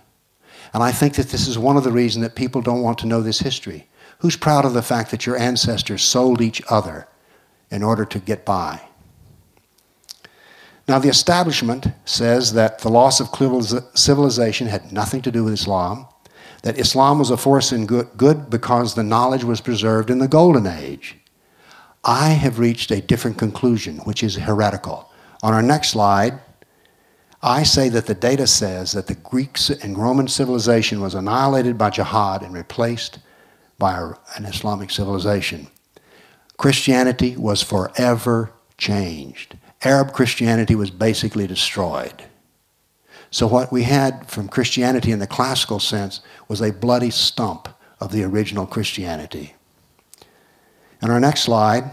[0.75, 3.07] And I think that this is one of the reasons that people don't want to
[3.07, 3.87] know this history.
[4.23, 7.09] Who's proud of the fact that your ancestors sold each other
[7.69, 8.79] in order to get by?
[10.87, 13.27] Now, the establishment says that the loss of
[13.95, 16.07] civilization had nothing to do with Islam,
[16.61, 20.67] that Islam was a force in good because the knowledge was preserved in the Golden
[20.67, 21.17] Age.
[22.05, 25.11] I have reached a different conclusion, which is heretical.
[25.41, 26.39] On our next slide,
[27.41, 31.89] I say that the data says that the Greeks and Roman civilization was annihilated by
[31.89, 33.19] jihad and replaced
[33.77, 35.67] by an Islamic civilization.
[36.57, 39.57] Christianity was forever changed.
[39.83, 42.23] Arab Christianity was basically destroyed.
[43.31, 47.67] So, what we had from Christianity in the classical sense was a bloody stump
[47.99, 49.55] of the original Christianity.
[51.01, 51.91] In our next slide.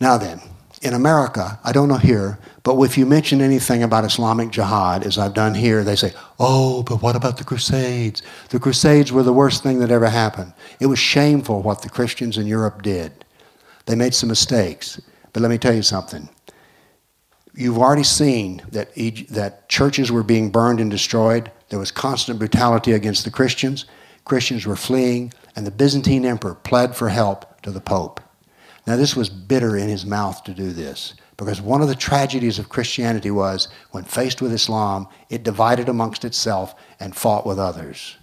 [0.00, 0.40] Now then,
[0.82, 5.16] in America, I don't know here, but if you mention anything about Islamic jihad, as
[5.16, 8.22] I've done here, they say, oh, but what about the Crusades?
[8.50, 10.52] The Crusades were the worst thing that ever happened.
[10.80, 13.24] It was shameful what the Christians in Europe did.
[13.86, 15.00] They made some mistakes.
[15.32, 16.28] But let me tell you something.
[17.54, 18.94] You've already seen that,
[19.30, 21.50] that churches were being burned and destroyed.
[21.70, 23.86] There was constant brutality against the Christians.
[24.24, 28.20] Christians were fleeing, and the Byzantine emperor pled for help to the Pope.
[28.86, 32.58] Now, this was bitter in his mouth to do this because one of the tragedies
[32.58, 38.16] of Christianity was when faced with Islam, it divided amongst itself and fought with others.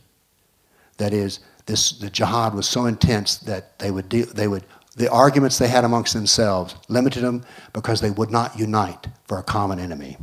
[0.98, 4.66] That is, this, the jihad was so intense that they would, de- they would,
[4.98, 9.44] the arguments they had amongst themselves limited them because they would not unite for a
[9.44, 10.18] common enemy.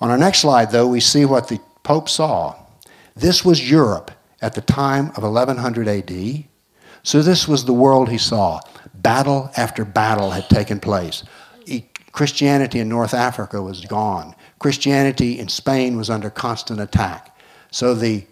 [0.00, 2.56] On our next slide, though, we see what the Pope saw.
[3.14, 4.10] This was Europe
[4.42, 6.44] at the time of 1100 AD.
[7.04, 8.60] So this was the world he saw
[8.94, 11.22] battle after battle had taken place.
[12.14, 14.36] Christianity in North Africa was gone.
[14.60, 17.36] Christianity in Spain was under constant attack.
[17.72, 18.24] So the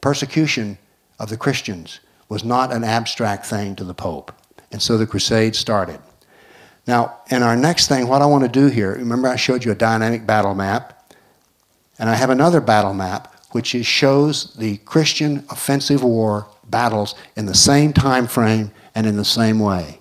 [0.00, 0.76] persecution
[1.20, 4.32] of the Christians was not an abstract thing to the Pope.
[4.72, 6.00] And so the crusade started.
[6.88, 9.70] Now, in our next thing, what I want to do here, remember I showed you
[9.70, 11.14] a dynamic battle map,
[11.96, 17.54] and I have another battle map which shows the Christian offensive war battles in the
[17.54, 20.00] same time frame and in the same way.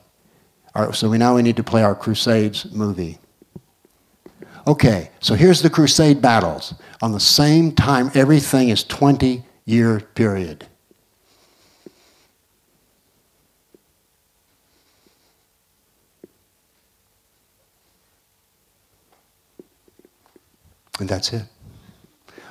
[0.94, 3.20] So we now we need to play our Crusades movie.
[4.68, 6.74] Okay, so here's the Crusade battles.
[7.02, 10.68] On the same time, everything is 20 year period.
[21.00, 21.44] And that's it.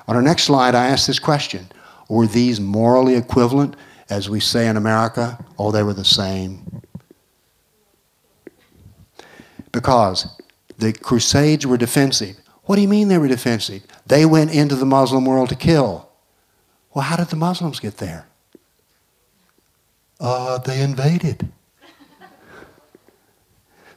[0.08, 1.68] On our next slide, I ask this question
[2.08, 3.76] Were these morally equivalent,
[4.08, 5.44] as we say in America?
[5.58, 6.80] Oh, they were the same.
[9.70, 10.35] Because
[10.78, 12.36] the Crusades were defensive.
[12.64, 13.82] What do you mean they were defensive?
[14.06, 16.08] They went into the Muslim world to kill.
[16.94, 18.26] Well, how did the Muslims get there?
[20.18, 21.52] Uh, they invaded.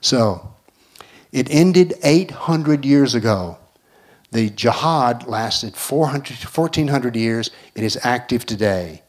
[0.02, 0.54] so,
[1.32, 3.58] it ended 800 years ago.
[4.32, 7.50] The jihad lasted 400, 1400 years.
[7.74, 9.02] It is active today.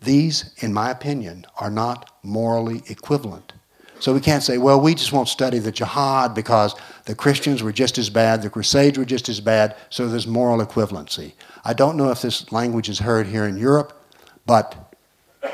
[0.00, 3.52] These, in my opinion, are not morally equivalent.
[4.00, 7.72] So we can't say, well, we just won't study the jihad because the Christians were
[7.72, 11.32] just as bad, the Crusades were just as bad, so there's moral equivalency.
[11.64, 14.00] I don't know if this language is heard here in Europe,
[14.46, 14.94] but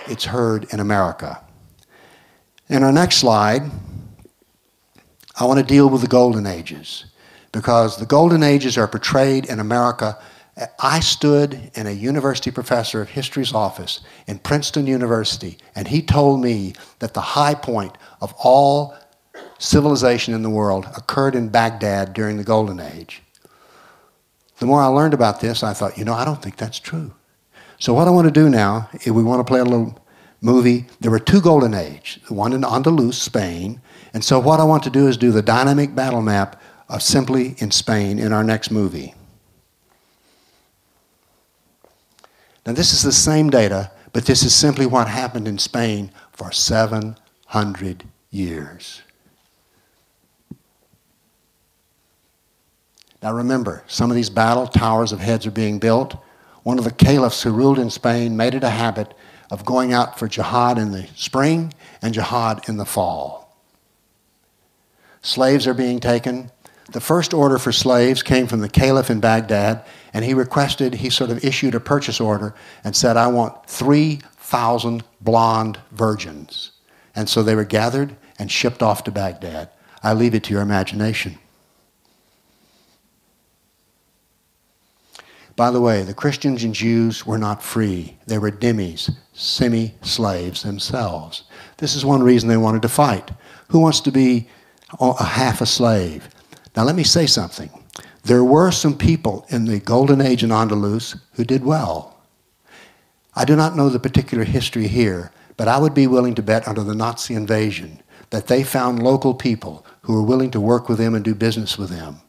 [0.06, 1.40] it's heard in America.
[2.68, 3.62] In our next slide,
[5.38, 7.06] I want to deal with the Golden Ages
[7.52, 10.18] because the Golden Ages are portrayed in America.
[10.78, 16.40] I stood in a university professor of history's office in Princeton University, and he told
[16.40, 18.94] me that the high point of all
[19.58, 23.22] civilization in the world occurred in Baghdad during the Golden Age.
[24.58, 27.12] The more I learned about this, I thought, you know, I don't think that's true.
[27.80, 29.98] So, what I want to do now is we want to play a little
[30.40, 30.86] movie.
[31.00, 33.80] There were two Golden Age, one in Andalus, Spain.
[34.12, 37.56] And so, what I want to do is do the dynamic battle map of simply
[37.58, 39.14] in Spain in our next movie.
[42.66, 46.50] Now, this is the same data, but this is simply what happened in Spain for
[46.50, 49.02] 700 years.
[53.22, 56.16] Now, remember, some of these battle towers of heads are being built.
[56.62, 59.14] One of the caliphs who ruled in Spain made it a habit
[59.50, 63.56] of going out for jihad in the spring and jihad in the fall.
[65.22, 66.50] Slaves are being taken
[66.90, 71.10] the first order for slaves came from the caliph in Baghdad, and he requested, he
[71.10, 76.70] sort of issued a purchase order and said, I want 3,000 blonde virgins.
[77.16, 79.70] And so they were gathered and shipped off to Baghdad.
[80.04, 81.38] I leave it to your imagination.
[85.56, 88.16] By the way, the Christians and Jews were not free.
[88.26, 91.44] They were dhimmis, semi slaves themselves.
[91.78, 93.30] This is one reason they wanted to fight.
[93.68, 94.48] Who wants to be
[95.00, 96.28] a half a slave?
[96.76, 97.70] Now, let me say something.
[98.24, 102.18] There were some people in the Golden Age in Andalus who did well.
[103.36, 106.66] I do not know the particular history here, but I would be willing to bet
[106.66, 110.98] under the Nazi invasion that they found local people who were willing to work with
[110.98, 112.20] them and do business with them.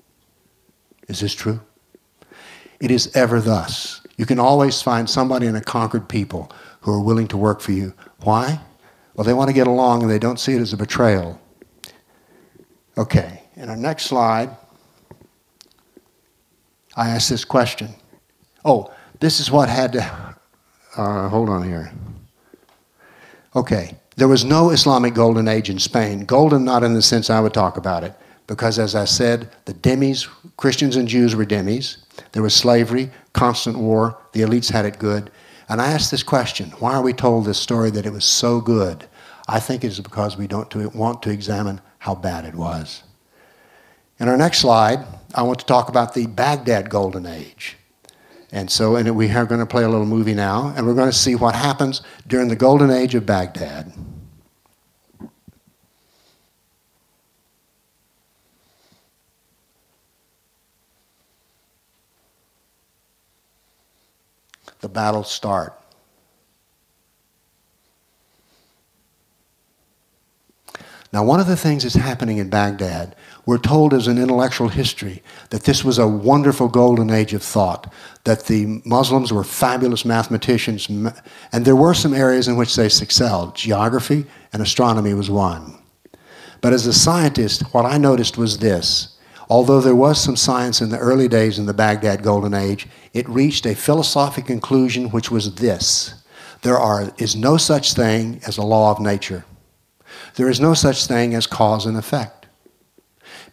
[1.08, 1.62] Is this true?
[2.80, 4.02] It is ever thus.
[4.18, 7.72] You can always find somebody in a conquered people who are willing to work for
[7.72, 7.94] you.
[8.22, 8.60] Why?
[9.14, 11.40] Well, they want to get along and they don't see it as a betrayal.
[12.98, 13.44] Okay.
[13.56, 14.50] In our next slide,
[16.96, 17.90] I ask this question.
[18.64, 20.36] Oh, this is what had to.
[20.98, 21.92] Uh, hold on here.
[23.56, 23.96] Okay.
[24.18, 26.26] There was no Islamic golden age in Spain.
[26.26, 28.14] Golden, not in the sense I would talk about it,
[28.48, 31.98] because as I said, the dhimmis, Christians and Jews were dhimmis.
[32.32, 34.18] There was slavery, constant war.
[34.32, 35.32] The elites had it good.
[35.68, 38.62] And I ask this question why are we told this story that it was so
[38.62, 39.06] good?
[39.48, 43.04] I think it is because we don't want to examine how bad it was.
[44.20, 45.06] In our next slide,
[45.36, 47.76] I want to talk about the Baghdad Golden Age.
[48.54, 51.12] And so and we are going to play a little movie now, and we're going
[51.12, 53.92] to see what happens during the Golden Age of Baghdad.
[64.80, 65.74] The battles start.
[71.12, 73.16] Now, one of the things that's happening in Baghdad
[73.46, 75.22] we're told as an intellectual history
[75.52, 77.92] that this was a wonderful golden age of thought,
[78.24, 83.56] that the Muslims were fabulous mathematicians, and there were some areas in which they excelled.
[83.56, 85.78] Geography and astronomy was one.
[86.62, 89.16] But as a scientist, what I noticed was this.
[89.48, 93.30] Although there was some science in the early days in the Baghdad Golden Age, it
[93.30, 96.16] reached a philosophic conclusion which was this.
[96.64, 99.46] There are, is no such thing as a law of nature.
[100.36, 102.35] There is no such thing as cause and effect.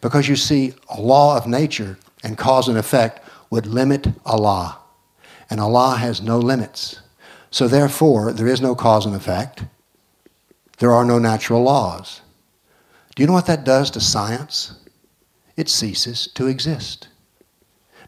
[0.03, 4.77] Because you see, a law of nature and cause and effect would limit Allah.
[5.49, 6.99] And Allah has no limits.
[7.51, 9.63] So therefore, there is no cause and effect.
[10.79, 12.19] There are no natural laws.
[13.15, 14.73] Do you know what that does to science?
[15.55, 17.07] It ceases to exist.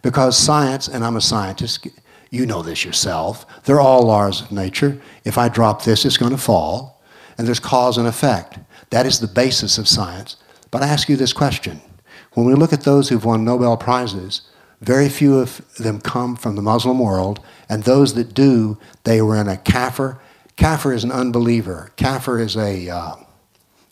[0.02, 1.88] Because science, and I'm a scientist,
[2.30, 5.00] you know this yourself, they're all laws of nature.
[5.24, 7.02] If I drop this, it's going to fall.
[7.38, 8.60] And there's cause and effect.
[8.90, 10.36] That is the basis of science.
[10.76, 11.80] But I ask you this question.
[12.34, 14.42] When we look at those who've won Nobel Prizes,
[14.82, 19.38] very few of them come from the Muslim world, and those that do, they were
[19.38, 20.20] in a kafir.
[20.58, 21.94] Kafir is an unbeliever.
[21.96, 23.16] Kafir is a, uh,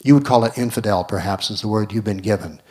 [0.04, 2.62] you would call it infidel, perhaps, is the word you've been given.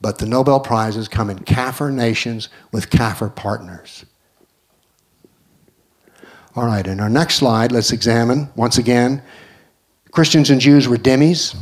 [0.00, 4.04] But the Nobel Prizes come in kafir nations with kafir partners.
[6.56, 9.22] All right, in our next slide, let's examine once again
[10.10, 11.54] Christians and Jews were dhimmis.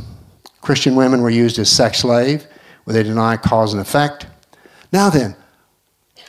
[0.61, 2.45] Christian women were used as sex slave,
[2.83, 4.27] where they deny cause and effect.
[4.93, 5.35] Now then,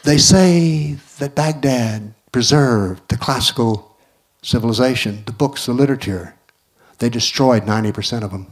[0.05, 3.97] they say that Baghdad preserved the classical
[4.43, 6.35] civilization, the books, the literature.
[6.99, 8.47] They destroyed 90% of them.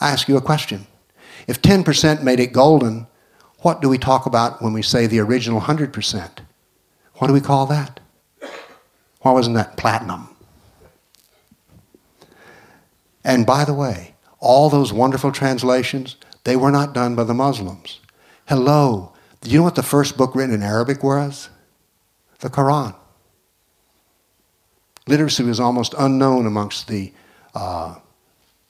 [0.00, 0.86] I ask you a question.
[1.46, 3.06] If 10% made it golden,
[3.58, 6.30] what do we talk about when we say the original 100%?
[7.14, 8.00] What do we call that?
[9.20, 10.28] Why wasn't that platinum?
[13.22, 14.13] And by the way,
[14.44, 18.00] all those wonderful translations, they were not done by the Muslims.
[18.46, 21.48] Hello, do you know what the first book written in Arabic was?
[22.40, 22.94] The Quran.
[25.06, 27.12] Literacy was almost unknown amongst the,
[27.54, 27.96] uh,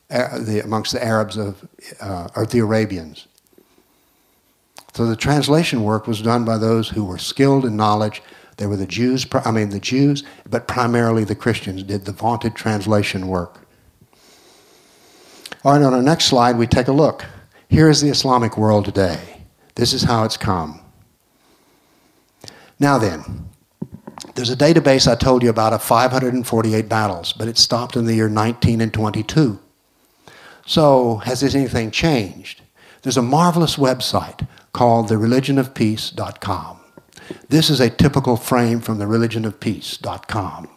[0.08, 1.68] the amongst the Arabs of,
[2.00, 3.26] uh, or the Arabians.
[4.94, 8.22] So the translation work was done by those who were skilled in knowledge.
[8.58, 12.54] They were the Jews, I mean the Jews, but primarily the Christians did the vaunted
[12.54, 13.63] translation work.
[15.64, 17.24] All right, on our next slide, we take a look.
[17.68, 19.44] Here is the Islamic world today.
[19.76, 20.82] This is how it's come.
[22.78, 23.48] Now then,
[24.34, 28.14] there's a database I told you about of 548 battles, but it stopped in the
[28.14, 29.58] year 19 and 22.
[30.66, 32.60] So, has this anything changed?
[33.00, 36.80] There's a marvelous website called thereligionofpeace.com.
[37.48, 40.68] This is a typical frame from thereligionofpeace.com.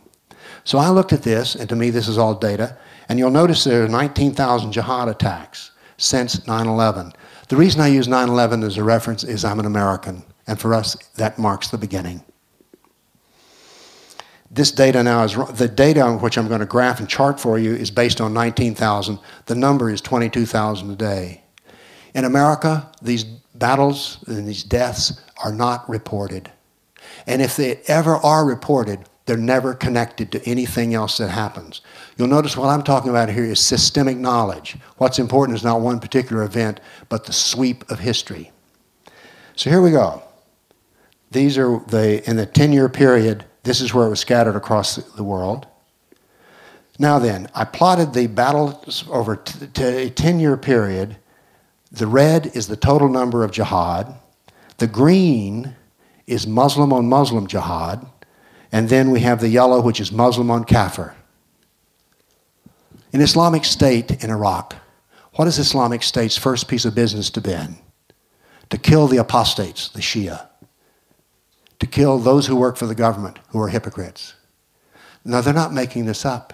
[0.63, 2.77] So I looked at this, and to me, this is all data.
[3.09, 7.13] And you'll notice there are 19,000 jihad attacks since 9 11.
[7.49, 10.73] The reason I use 9 11 as a reference is I'm an American, and for
[10.73, 12.23] us, that marks the beginning.
[14.49, 17.59] This data now is the data on which I'm going to graph and chart for
[17.59, 19.19] you is based on 19,000.
[19.45, 21.43] The number is 22,000 a day.
[22.13, 26.49] In America, these battles and these deaths are not reported.
[27.25, 31.81] And if they ever are reported, they're never connected to anything else that happens.
[32.17, 34.77] You'll notice what I'm talking about here is systemic knowledge.
[34.97, 38.51] What's important is not one particular event, but the sweep of history.
[39.55, 40.23] So here we go.
[41.29, 44.95] These are the, in the 10 year period, this is where it was scattered across
[44.95, 45.67] the world.
[46.97, 51.17] Now then, I plotted the battles over a 10 year period.
[51.91, 54.15] The red is the total number of jihad.
[54.77, 55.75] The green
[56.27, 58.05] is Muslim on Muslim jihad.
[58.71, 61.15] And then we have the yellow, which is Muslim on Kafir.
[63.13, 64.75] In Islamic State in Iraq,
[65.33, 67.57] what is Islamic State's first piece of business to be?
[68.69, 70.47] To kill the apostates, the Shia.
[71.79, 74.33] To kill those who work for the government, who are hypocrites.
[75.23, 76.53] Now, they're not making this up.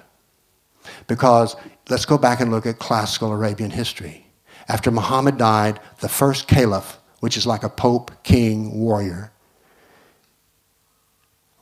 [1.08, 1.56] Because
[1.90, 4.28] let's go back and look at classical Arabian history.
[4.68, 9.33] After Muhammad died, the first caliph, which is like a pope, king, warrior,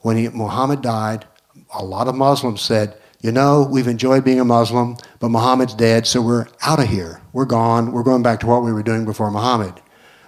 [0.02, 1.26] when he, Muhammad died,
[1.74, 6.08] a lot of Muslims said, you know, we've enjoyed being a Muslim, but Muhammad's dead,
[6.08, 7.22] so we're out of here.
[7.34, 7.92] We're gone.
[7.92, 9.80] We're going back to what we were doing before Muhammad.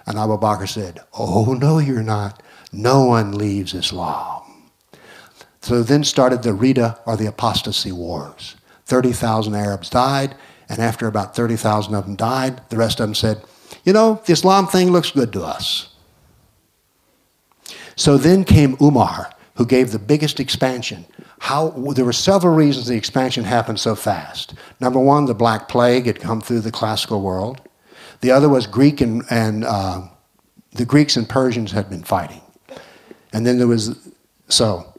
[0.06, 2.42] And Abu Bakr said, Oh, no, you're not.
[2.72, 4.42] No one leaves Islam.
[5.60, 8.56] So then started the Rida or the apostasy wars.
[8.86, 10.36] 30,000 Arabs died,
[10.68, 13.42] and after about 30,000 of them died, the rest of them said,
[13.84, 15.88] You know, the Islam thing looks good to us.
[17.96, 21.04] So then came Umar, who gave the biggest expansion.
[21.38, 24.54] How, there were several reasons the expansion happened so fast.
[24.80, 27.60] Number one, the Black Plague had come through the classical world.
[28.20, 30.02] The other was Greek and, and uh,
[30.72, 32.40] the Greeks and Persians had been fighting.
[33.32, 34.08] And then there was,
[34.48, 34.92] so,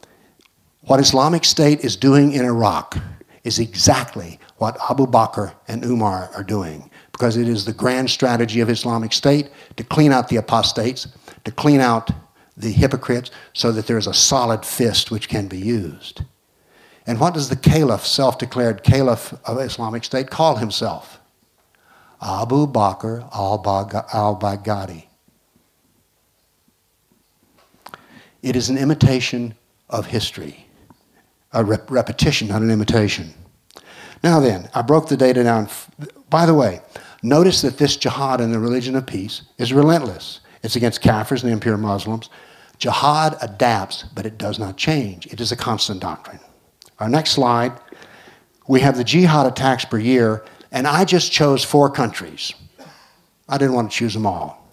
[0.82, 2.96] what Islamic State is doing in Iraq
[3.44, 8.60] is exactly what Abu Bakr and Umar are doing because it is the grand strategy
[8.60, 11.08] of Islamic State to clean out the apostates,
[11.44, 12.10] to clean out
[12.56, 16.22] the hypocrites so that there is a solid fist which can be used.
[17.06, 21.20] And what does the caliph, self declared caliph of Islamic State, call himself?
[22.20, 25.04] Abu Bakr al-Baghdadi.
[28.42, 29.54] It is an imitation
[29.88, 30.66] of history,
[31.52, 33.34] a rep- repetition, not an imitation.
[34.22, 35.68] Now then, I broke the data down.
[36.30, 36.80] By the way,
[37.22, 40.40] notice that this jihad in the religion of peace is relentless.
[40.62, 42.30] It's against Kafirs and the impure Muslims.
[42.78, 45.26] Jihad adapts, but it does not change.
[45.26, 46.40] It is a constant doctrine.
[46.98, 47.72] Our next slide,
[48.68, 52.52] we have the jihad attacks per year, and I just chose four countries.
[53.48, 54.66] I didn't want to choose them all.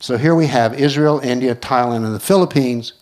[0.00, 2.94] So here we have Israel, India, Thailand, and the Philippines.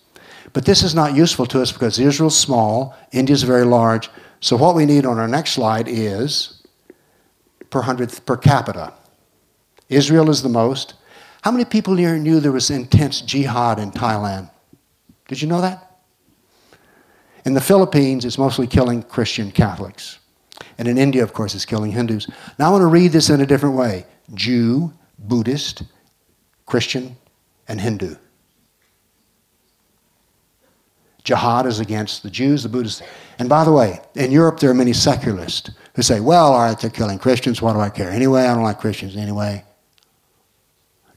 [0.53, 4.11] But this is not useful to us because Israel's small, India's very large.
[4.41, 6.63] So what we need on our next slide is
[7.71, 8.93] per hundred per capita.
[9.89, 10.95] Israel is the most.
[11.43, 14.51] How many people here knew there was intense jihad in Thailand?
[15.28, 16.01] Did you know that?
[17.45, 20.20] In the Philippines, it's mostly killing Christian Catholics.
[20.78, 22.28] And in India, of course, it's killing Hindus.
[22.59, 25.82] Now I want to read this in a different way Jew, Buddhist,
[26.66, 27.16] Christian,
[27.66, 28.14] and Hindu.
[31.24, 33.03] Jihad is against the Jews, the Buddhists.
[33.38, 36.78] And by the way, in Europe, there are many secularists who say, well, all right,
[36.78, 37.62] they're killing Christians.
[37.62, 38.11] What do I care?
[38.11, 39.64] Anyway, I don't like Christians anyway.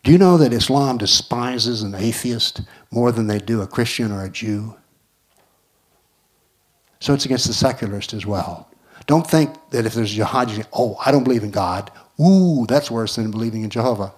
[0.06, 4.24] Do you know that Islam despises an atheist more than they do a Christian or
[4.24, 4.76] a Jew?
[6.99, 8.70] So it's against the secularist as well.
[9.08, 11.89] Don't think that if there's jihad, you say, oh, I don't believe in God.
[12.22, 14.14] Ooh, that's worse than believing in Jehovah.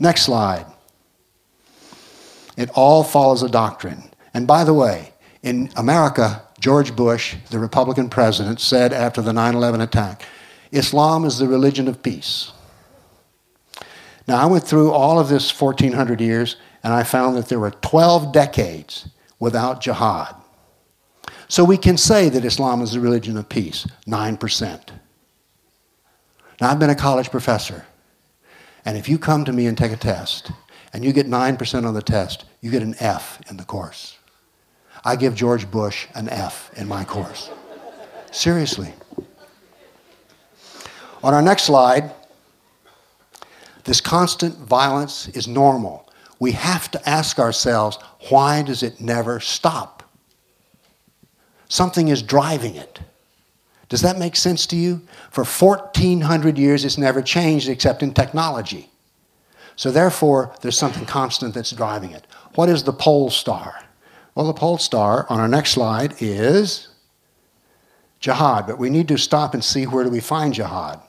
[0.00, 0.66] Next slide.
[2.56, 4.02] It all follows a doctrine.
[4.34, 5.12] And by the way,
[5.44, 10.24] in America, George Bush, the Republican president, said after the 9 11 attack,
[10.72, 12.50] Islam is the religion of peace.
[14.26, 17.70] Now, I went through all of this 1400 years and I found that there were
[17.70, 19.08] 12 decades
[19.38, 20.34] without jihad.
[21.48, 24.90] So we can say that Islam is a religion of peace, 9%.
[26.60, 27.86] Now, I've been a college professor,
[28.84, 30.50] and if you come to me and take a test,
[30.92, 34.16] and you get 9% on the test, you get an F in the course.
[35.04, 37.50] I give George Bush an F in my course.
[38.32, 38.92] Seriously.
[41.22, 42.12] On our next slide,
[43.86, 46.08] this constant violence is normal.
[46.38, 50.02] We have to ask ourselves, why does it never stop?
[51.68, 53.00] Something is driving it.
[53.88, 55.00] Does that make sense to you?
[55.30, 58.90] For 1,400 years, it's never changed except in technology.
[59.76, 62.26] So, therefore, there's something constant that's driving it.
[62.54, 63.74] What is the pole star?
[64.34, 66.88] Well, the pole star on our next slide is
[68.18, 71.00] jihad, but we need to stop and see where do we find jihad.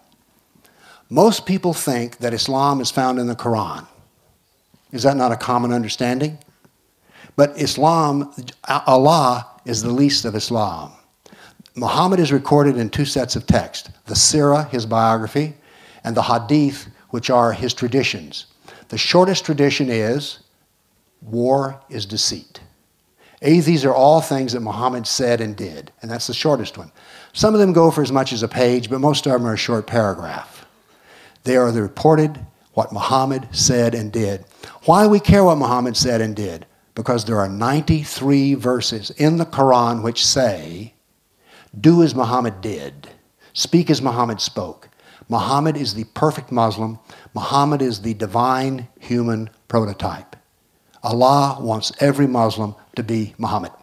[1.09, 3.87] Most people think that Islam is found in the Quran.
[4.91, 6.37] Is that not a common understanding?
[7.35, 8.33] But Islam,
[8.67, 10.91] Allah is the least of Islam.
[11.75, 15.53] Muhammad is recorded in two sets of text the Sirah, his biography,
[16.03, 18.47] and the Hadith, which are his traditions.
[18.89, 20.39] The shortest tradition is
[21.21, 22.61] war is deceit.
[23.41, 26.91] A, these are all things that Muhammad said and did, and that's the shortest one.
[27.33, 29.53] Some of them go for as much as a page, but most of them are
[29.53, 30.56] a short paragraph.
[31.47, 34.45] They are the reported what Muhammad said and did.
[34.85, 36.67] Why we care what Muhammad said and did?
[36.97, 40.95] because there are 93 verses in the Quran which say,
[41.79, 43.07] Do as Muhammad did,
[43.53, 44.89] speak as Muhammad spoke.
[45.29, 46.97] Muhammad is the perfect Muslim,
[47.35, 50.35] Muhammad is the divine human prototype.
[51.03, 53.73] Allah wants every Muslim to be Muhammad.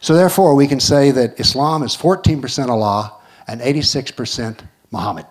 [0.00, 3.12] So, therefore, we can say that Islam is 14% Allah
[3.46, 5.26] and 86% Muhammad.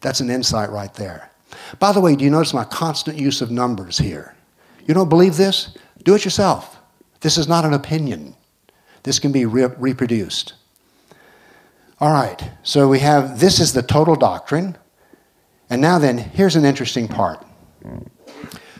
[0.00, 1.30] That's an insight right there.
[1.78, 4.36] By the way, do you notice my constant use of numbers here?
[4.86, 5.76] You don't believe this?
[6.02, 6.78] Do it yourself.
[7.20, 8.36] This is not an opinion.
[9.02, 10.54] This can be re- reproduced.
[11.98, 14.76] All right, so we have this is the total doctrine.
[15.70, 17.44] And now, then, here's an interesting part.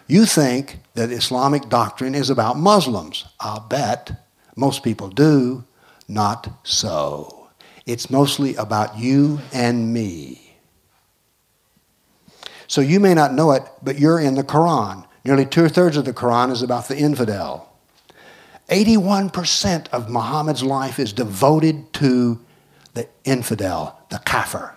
[0.07, 3.25] You think that Islamic doctrine is about Muslims.
[3.41, 4.13] I'll bet
[4.55, 5.65] most people do.
[6.09, 7.49] Not so.
[7.87, 10.46] It's mostly about you and me.
[12.69, 15.07] So you may not know it, but you're in the Quran.
[15.25, 17.73] Nearly two thirds of the Quran is about the infidel.
[18.69, 22.41] 81% of Muhammad's life is devoted to
[22.95, 24.75] the infidel, the kafir.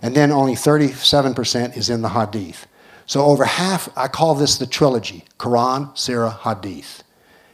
[0.00, 2.66] And then only 37% is in the hadith.
[3.04, 7.02] So over half, I call this the trilogy Quran, Sirah, Hadith.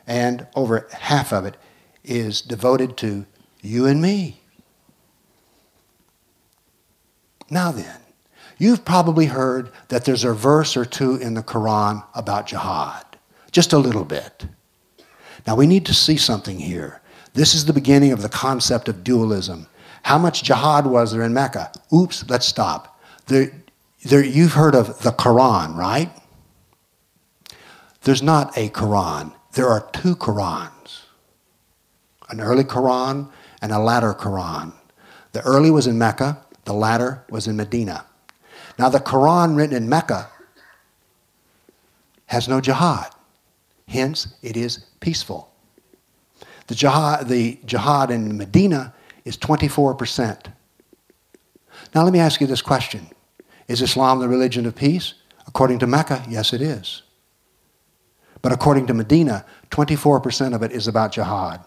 [0.07, 1.57] And over half of it
[2.05, 3.27] is devoted to
[3.63, 4.43] you and me.
[7.49, 8.01] Now then,
[8.65, 13.05] You've probably heard that there's a verse or two in the Quran about jihad,
[13.53, 14.47] just a little bit.
[15.47, 17.03] Now we need to see something here.
[17.35, 19.67] This is the beginning of the concept of dualism.
[20.05, 21.73] How much jihad was there in Mecca?
[21.93, 22.99] Oops, let's stop.
[23.27, 23.53] There,
[24.03, 26.11] there, you've heard of the Quran, right?
[28.05, 29.35] There's not a Quran.
[29.53, 31.03] There are two Qurans
[32.31, 34.73] an early Quran and a latter Quran.
[35.33, 38.07] The early was in Mecca, the latter was in Medina.
[38.79, 40.29] Now, the Quran written in Mecca
[42.27, 43.11] has no jihad.
[43.87, 45.53] Hence, it is peaceful.
[46.67, 48.95] The jihad, the jihad in Medina
[49.25, 50.47] is 24%.
[51.95, 53.09] Now, let me ask you this question
[53.69, 55.15] Is Islam the religion of peace?
[55.47, 57.03] According to Mecca, yes, it is.
[58.43, 61.65] But according to Medina, 24% of it is about jihad.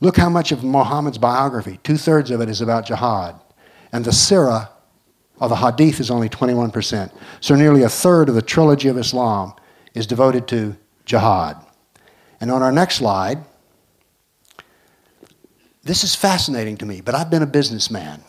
[0.00, 3.40] Look how much of Muhammad's biography, two thirds of it is about jihad.
[3.92, 4.68] And the Sirah,
[5.40, 7.10] or the Hadith, is only 21%.
[7.40, 9.54] So nearly a third of the trilogy of Islam
[9.94, 11.56] is devoted to jihad.
[12.40, 13.38] And on our next slide,
[15.82, 18.22] this is fascinating to me, but I've been a businessman.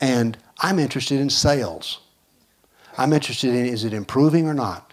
[0.00, 2.00] And I'm interested in sales.
[2.96, 4.92] I'm interested in is it improving or not?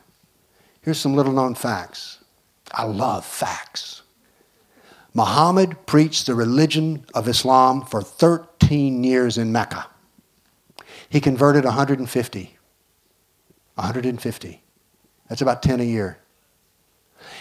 [0.82, 2.20] Here's some little known facts.
[2.72, 4.02] I love facts.
[5.14, 9.88] Muhammad preached the religion of Islam for 13 years in Mecca.
[11.10, 12.58] He converted 150.
[13.76, 14.64] 150.
[15.30, 16.18] That's about 10 a year.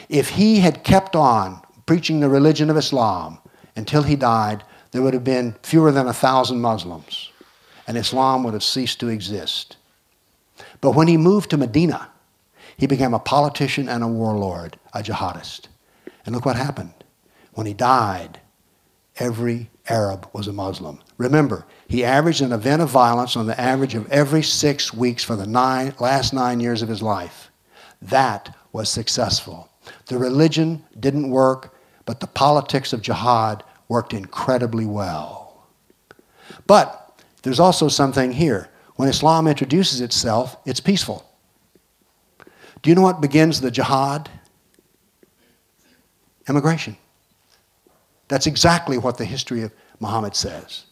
[0.08, 3.38] If he had kept on preaching the religion of Islam
[3.74, 7.30] until he died, there would have been fewer than a thousand Muslims,
[7.86, 9.76] and Islam would have ceased to exist.
[10.80, 12.10] But when he moved to Medina,
[12.76, 15.68] he became a politician and a warlord, a jihadist.
[16.24, 16.92] And look what happened.
[17.54, 18.40] When he died,
[19.18, 21.00] every Arab was a Muslim.
[21.16, 25.36] Remember, he averaged an event of violence on the average of every six weeks for
[25.36, 27.50] the nine, last nine years of his life.
[28.02, 29.70] That was successful.
[30.06, 35.66] The religion didn't work, but the politics of jihad worked incredibly well.
[36.66, 38.68] But there's also something here.
[38.96, 41.24] When Islam introduces itself, it's peaceful.
[42.82, 44.28] Do you know what begins the jihad?
[46.48, 46.96] Immigration.
[48.28, 50.86] That's exactly what the history of Muhammad says.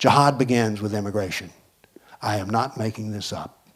[0.00, 1.50] Jihad begins with immigration.
[2.22, 3.66] I am not making this up.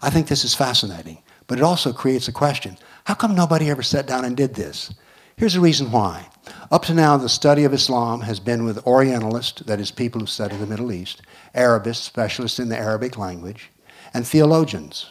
[0.00, 1.18] I think this is fascinating,
[1.48, 4.94] but it also creates a question how come nobody ever sat down and did this?
[5.36, 6.28] Here's the reason why.
[6.70, 10.26] Up to now, the study of Islam has been with Orientalists, that is, people who
[10.26, 11.20] study the Middle East,
[11.54, 13.70] Arabists, specialists in the Arabic language,
[14.14, 15.10] and theologians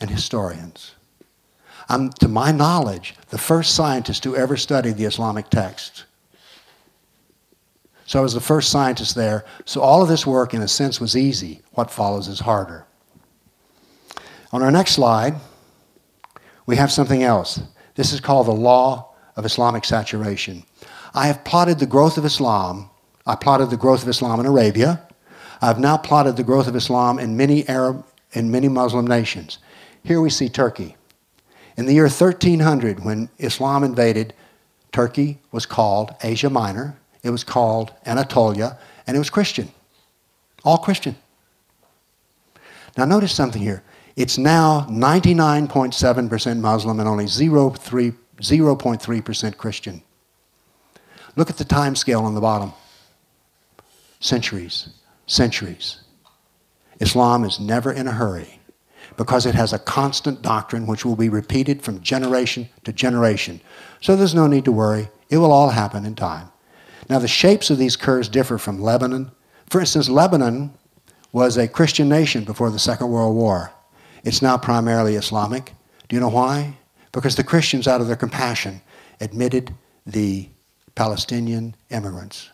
[0.00, 0.94] and historians.
[1.88, 6.04] I'm, to my knowledge, the first scientist who ever studied the Islamic text.
[8.08, 9.44] So I was the first scientist there.
[9.66, 11.60] So all of this work, in a sense, was easy.
[11.72, 12.86] What follows is harder.
[14.50, 15.34] On our next slide,
[16.64, 17.60] we have something else.
[17.96, 20.64] This is called the law of Islamic saturation.
[21.12, 22.88] I have plotted the growth of Islam.
[23.26, 25.06] I plotted the growth of Islam in Arabia.
[25.60, 29.58] I've now plotted the growth of Islam in many Arab in many Muslim nations.
[30.02, 30.96] Here we see Turkey.
[31.76, 34.32] In the year 1300, when Islam invaded,
[34.92, 39.70] Turkey was called Asia Minor, it was called Anatolia, and it was Christian.
[40.64, 41.16] All Christian.
[42.96, 43.84] Now, notice something here.
[44.16, 50.02] It's now 99.7% Muslim and only 0.3% Christian.
[51.36, 52.72] Look at the time scale on the bottom
[54.20, 54.88] centuries,
[55.26, 56.00] centuries.
[56.98, 58.58] Islam is never in a hurry
[59.16, 63.60] because it has a constant doctrine which will be repeated from generation to generation.
[64.00, 65.08] So there's no need to worry.
[65.30, 66.50] It will all happen in time.
[67.08, 69.30] Now, the shapes of these curves differ from Lebanon.
[69.68, 70.74] For instance, Lebanon
[71.32, 73.72] was a Christian nation before the Second World War.
[74.24, 75.72] It's now primarily Islamic.
[76.08, 76.76] Do you know why?
[77.12, 78.82] Because the Christians, out of their compassion,
[79.20, 79.74] admitted
[80.06, 80.48] the
[80.94, 82.50] Palestinian immigrants.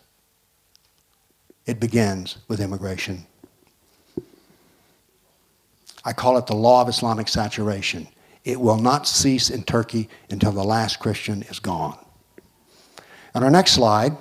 [1.65, 3.25] It begins with immigration.
[6.05, 8.07] I call it the law of Islamic saturation.
[8.43, 11.97] It will not cease in Turkey until the last Christian is gone.
[13.33, 14.15] On our next slide,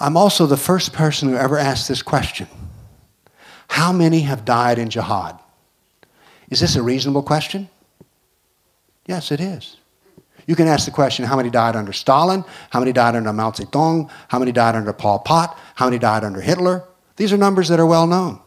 [0.00, 2.48] I'm also the first person who ever asked this question
[3.68, 5.38] How many have died in jihad?
[6.50, 7.68] Is this a reasonable question?
[9.06, 9.76] Yes, it is.
[10.46, 12.42] You can ask the question how many died under Stalin?
[12.70, 14.10] How many died under Mao Zedong?
[14.28, 15.58] How many died under Pol Pot?
[15.74, 16.84] How many died under Hitler?
[17.16, 18.40] These are numbers that are well known.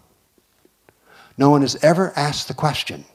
[1.38, 3.06] No one has ever asked the question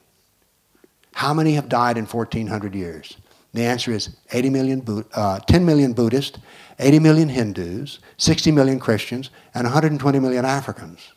[1.14, 3.16] how many have died in 1400 years?
[3.54, 6.38] The answer is 80 million, uh, 10 million Buddhists,
[6.78, 11.12] 80 million Hindus, 60 million Christians, and 120 million Africans.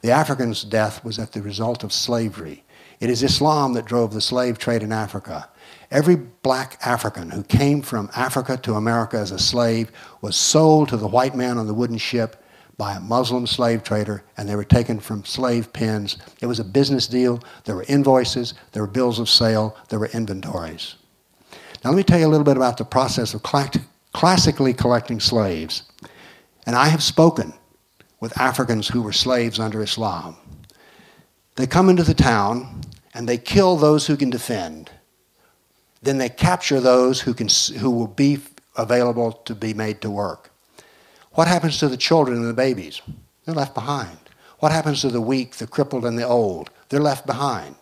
[0.00, 2.64] The Africans' death was at the result of slavery.
[3.00, 5.48] It is Islam that drove the slave trade in Africa.
[5.90, 10.96] Every black African who came from Africa to America as a slave was sold to
[10.96, 12.42] the white man on the wooden ship
[12.76, 16.16] by a Muslim slave trader, and they were taken from slave pens.
[16.40, 17.42] It was a business deal.
[17.64, 20.94] There were invoices, there were bills of sale, there were inventories.
[21.84, 23.42] Now, let me tell you a little bit about the process of
[24.12, 25.82] classically collecting slaves.
[26.66, 27.52] And I have spoken
[28.20, 30.36] with Africans who were slaves under Islam.
[31.56, 32.82] They come into the town
[33.14, 34.90] and they kill those who can defend.
[36.02, 37.48] Then they capture those who, can,
[37.78, 38.38] who will be
[38.76, 40.50] available to be made to work.
[41.32, 43.02] What happens to the children and the babies?
[43.44, 44.18] They're left behind.
[44.58, 46.70] What happens to the weak, the crippled, and the old?
[46.88, 47.76] They're left behind.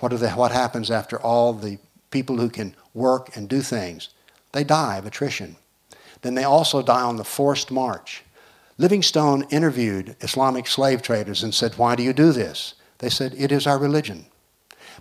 [0.00, 1.78] What, they, what happens after all the
[2.10, 4.10] people who can work and do things?
[4.52, 5.56] They die of attrition.
[6.22, 8.24] Then they also die on the forced march.
[8.78, 12.74] Livingstone interviewed Islamic slave traders and said, Why do you do this?
[12.98, 14.26] They said, It is our religion.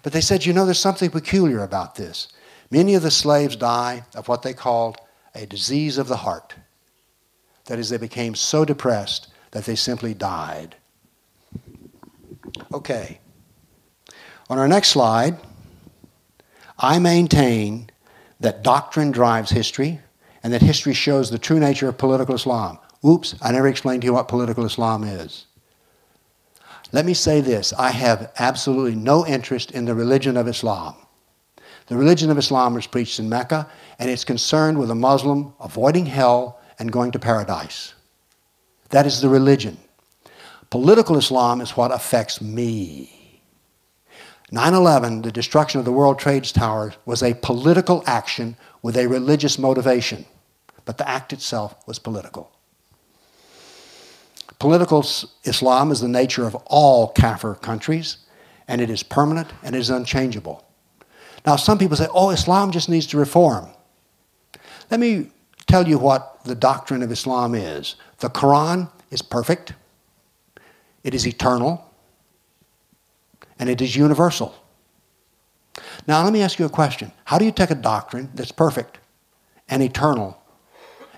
[0.04, 2.28] But they said, You know, there's something peculiar about this.
[2.70, 4.98] Many of the slaves die of what they called
[5.36, 6.56] a disease of the heart.
[7.66, 10.76] That is, they became so depressed that they simply died.
[12.74, 13.20] Okay.
[14.50, 15.38] On our next slide,
[16.78, 17.90] I maintain
[18.42, 20.00] that doctrine drives history
[20.44, 22.80] and that history shows the true nature of political Islam.
[23.06, 25.46] Oops, I never explained to you what political Islam is.
[26.92, 30.96] Let me say this I have absolutely no interest in the religion of Islam.
[31.88, 33.70] The religion of Islam was preached in Mecca,
[34.00, 37.94] and it's concerned with a Muslim avoiding hell and going to paradise.
[38.90, 39.78] That is the religion.
[40.70, 43.21] Political Islam is what affects me.
[44.54, 49.08] 9 11, the destruction of the World Trade Towers, was a political action with a
[49.08, 50.26] religious motivation,
[50.84, 52.52] but the act itself was political.
[54.60, 55.06] Political
[55.46, 58.18] Islam is the nature of all Kafir countries,
[58.68, 60.66] and it is permanent and it is unchangeable.
[61.46, 63.70] Now, some people say, oh, Islam just needs to reform.
[64.92, 65.32] Let me
[65.66, 67.96] tell you what the doctrine of Islam is.
[68.20, 69.74] The Quran is perfect,
[71.04, 71.91] it is eternal,
[73.62, 74.54] and it is universal.
[76.08, 77.12] Now, let me ask you a question.
[77.26, 78.98] How do you take a doctrine that's perfect
[79.70, 80.42] and eternal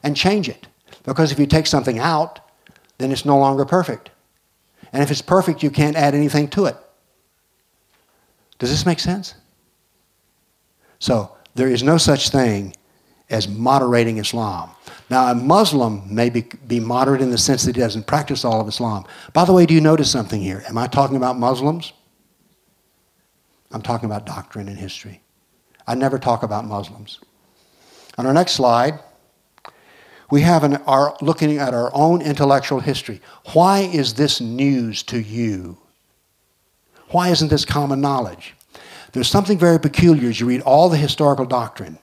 [0.03, 0.67] and change it?
[1.03, 2.41] Because if you take something out,
[2.97, 4.11] then it's no longer perfect.
[4.91, 6.75] And if it's perfect, you can't add anything to it.
[8.59, 9.35] Does this make sense?
[10.99, 12.75] So, there is no such thing
[13.29, 14.69] as moderating Islam.
[15.09, 18.59] Now, a Muslim may be, be moderate in the sense that he doesn't practice all
[18.59, 19.05] of Islam.
[19.31, 20.63] By the way, do you notice something here?
[20.67, 21.93] Am I talking about Muslims?
[23.73, 25.21] I'm talking about doctrine and history.
[25.87, 27.19] I never talk about Muslims.
[28.17, 28.99] On our next slide,
[30.31, 33.19] we have an, our, looking at our own intellectual history.
[33.53, 35.77] Why is this news to you?
[37.09, 38.55] Why isn't this common knowledge?
[39.11, 41.99] There's something very peculiar as you read all the historical doctrine.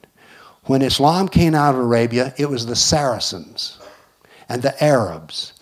[0.65, 3.79] When Islam came out of Arabia, it was the Saracens
[4.47, 5.53] and the Arabs.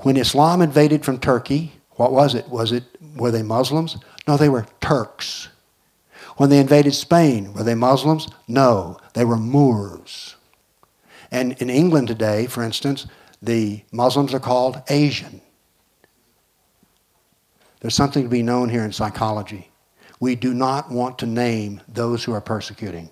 [0.00, 2.48] When Islam invaded from Turkey, what was it?
[2.48, 2.84] Was it
[3.16, 3.96] were they Muslims?
[4.26, 5.48] No, they were Turks.
[6.38, 8.28] When they invaded Spain, were they Muslims?
[8.46, 10.36] No, they were Moors.
[11.32, 13.08] And in England today, for instance,
[13.42, 15.40] the Muslims are called Asian.
[17.80, 19.70] There's something to be known here in psychology.
[20.20, 23.10] We do not want to name those who are persecuting.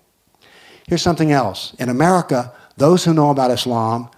[0.87, 1.75] Here's something else.
[1.81, 4.09] In America, those who know about Islam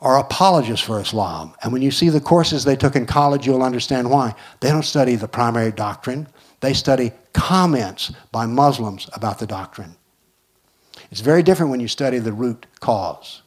[0.00, 1.54] are apologists for Islam.
[1.62, 4.34] And when you see the courses they took in college, you'll understand why.
[4.60, 6.28] They don't study the primary doctrine,
[6.62, 9.96] they study comments by Muslims about the doctrine.
[11.10, 13.42] It's very different when you study the root cause.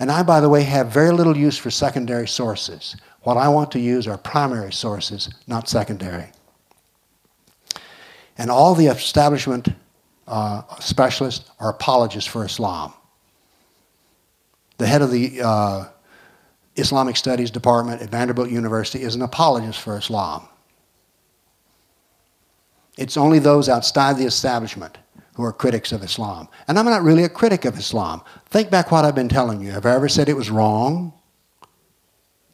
[0.00, 2.96] And I, by the way, have very little use for secondary sources.
[3.22, 6.32] What I want to use are primary sources, not secondary.
[8.38, 9.68] And all the establishment
[10.26, 12.94] uh, specialists are apologists for Islam.
[14.78, 15.84] The head of the uh,
[16.76, 20.48] Islamic Studies Department at Vanderbilt University is an apologist for Islam.
[23.00, 24.98] It's only those outside the establishment
[25.34, 26.48] who are critics of Islam.
[26.68, 28.20] And I'm not really a critic of Islam.
[28.50, 29.70] Think back what I've been telling you.
[29.70, 31.14] Have I ever said it was wrong?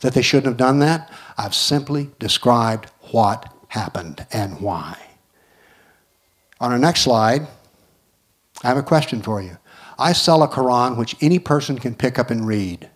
[0.01, 1.13] That they shouldn't have done that?
[1.37, 4.97] I've simply described what happened and why.
[6.61, 7.49] On our next slide,
[8.63, 9.59] I have a question for you.
[9.99, 12.89] I sell a Quran which any person can pick up and read.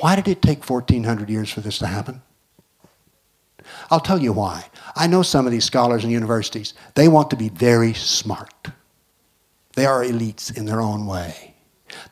[0.00, 2.20] Why did it take 1,400 years for this to happen?
[3.90, 4.66] I'll tell you why.
[4.94, 6.74] I know some of these scholars in universities.
[6.94, 8.68] They want to be very smart.
[9.74, 11.54] They are elites in their own way.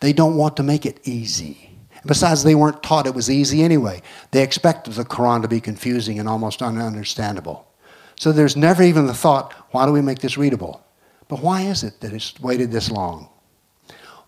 [0.00, 1.70] They don't want to make it easy.
[2.06, 4.00] Besides, they weren't taught it was easy anyway.
[4.30, 7.64] They expected the Quran to be confusing and almost ununderstandable.
[8.16, 10.84] So there's never even the thought, why do we make this readable?
[11.28, 13.28] But why is it that it's waited this long?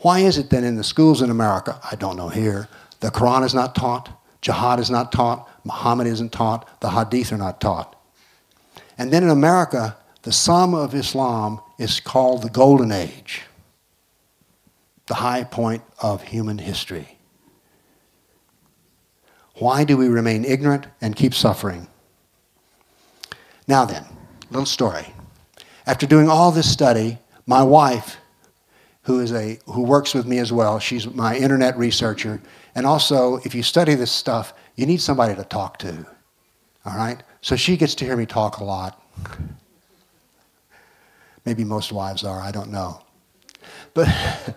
[0.00, 2.68] Why is it that in the schools in America, I don't know here,
[3.00, 4.08] the Quran is not taught,
[4.40, 7.96] Jihad is not taught, Muhammad isn't taught, the Hadith are not taught?
[8.98, 13.42] And then in America, the sum of Islam is called the Golden Age,
[15.06, 17.18] the high point of human history.
[19.56, 21.88] Why do we remain ignorant and keep suffering?
[23.68, 24.04] Now then,
[24.50, 25.06] little story.
[25.86, 28.16] After doing all this study, my wife,
[29.02, 32.40] who is a who works with me as well, she's my internet researcher,
[32.74, 36.06] and also if you study this stuff, you need somebody to talk to.
[36.84, 37.22] All right?
[37.42, 39.02] So she gets to hear me talk a lot.
[41.44, 43.02] Maybe most wives are, I don't know.
[43.94, 44.08] But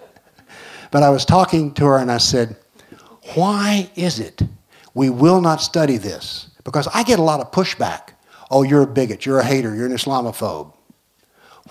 [0.91, 2.55] but I was talking to her and I said,
[3.33, 4.41] "Why is it
[4.93, 8.11] we will not study this?" Because I get a lot of pushback.
[8.49, 10.71] Oh, you're a bigot, you're a hater, you're an Islamophobe.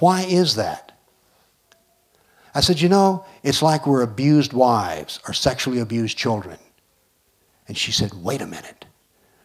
[0.00, 0.92] Why is that?
[2.54, 6.58] I said, you know, it's like we're abused wives or sexually abused children.
[7.66, 8.83] And she said, wait a minute.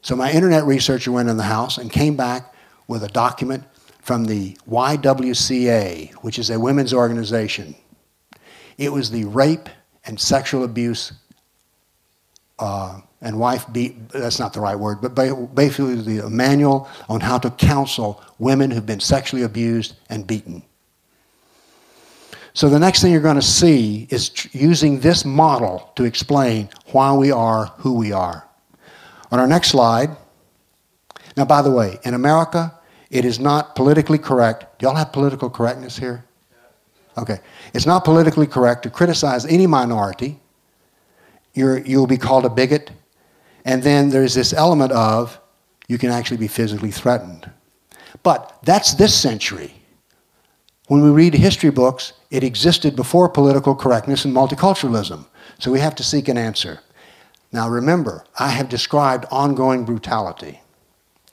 [0.02, 2.54] So my internet researcher went in the house and came back
[2.88, 3.64] with a document
[4.02, 7.76] from the YWCA, which is a women's organization.
[8.78, 9.70] It was the rape
[10.06, 11.12] and sexual abuse
[12.58, 15.14] uh, and wife beat, that's not the right word, but
[15.54, 20.64] basically the manual on how to counsel women who've been sexually abused and beaten.
[22.54, 27.14] So the next thing you're going to see is using this model to explain why
[27.14, 28.49] we are who we are.
[29.32, 30.10] On our next slide,
[31.38, 32.74] now by the way, in America,
[33.10, 34.80] it is not politically correct.
[34.80, 36.26] Do y'all have political correctness here?
[37.18, 37.40] Okay.
[37.74, 40.40] It's not politically correct to criticize any minority.
[41.54, 42.92] You're, you'll be called a bigot
[43.66, 45.40] and then there's this element of
[45.88, 47.50] you can actually be physically threatened.
[48.24, 49.74] But that's this century.
[50.88, 55.26] When we read history books, it existed before political correctness and multiculturalism.
[55.60, 56.80] So we have to seek an answer.
[57.52, 60.62] Now remember, I have described ongoing brutality.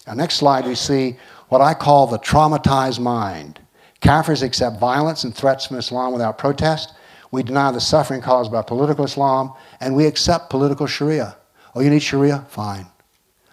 [0.07, 1.17] Now, next slide, we see
[1.49, 3.61] what I call the traumatized mind.
[4.01, 6.95] Kafirs accept violence and threats from Islam without protest.
[7.33, 11.37] We deny the suffering caused by political Islam, and we accept political Sharia.
[11.75, 12.47] Oh, you need Sharia?
[12.49, 12.87] Fine.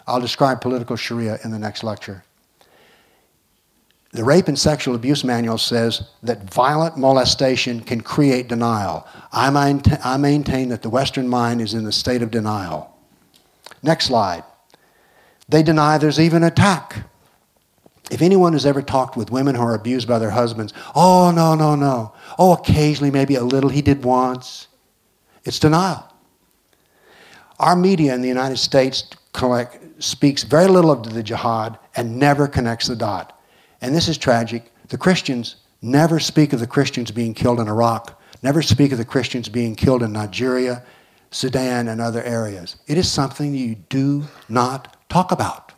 [0.06, 2.24] I'll describe political Sharia in the next lecture.
[4.14, 9.08] The Rape and Sexual Abuse Manual says that violent molestation can create denial.
[9.32, 12.96] I, maintain, I maintain that the Western mind is in the state of denial.
[13.82, 14.44] Next slide.
[15.48, 17.08] They deny there's even attack.
[18.08, 21.56] If anyone has ever talked with women who are abused by their husbands, oh, no,
[21.56, 22.14] no, no.
[22.38, 24.68] Oh, occasionally, maybe a little, he did once.
[25.42, 26.08] It's denial.
[27.58, 32.46] Our media in the United States collect, speaks very little of the jihad and never
[32.46, 33.32] connects the dot.
[33.84, 34.72] And this is tragic.
[34.88, 39.04] The Christians never speak of the Christians being killed in Iraq, never speak of the
[39.04, 40.82] Christians being killed in Nigeria,
[41.30, 42.76] Sudan, and other areas.
[42.86, 45.72] It is something you do not talk about.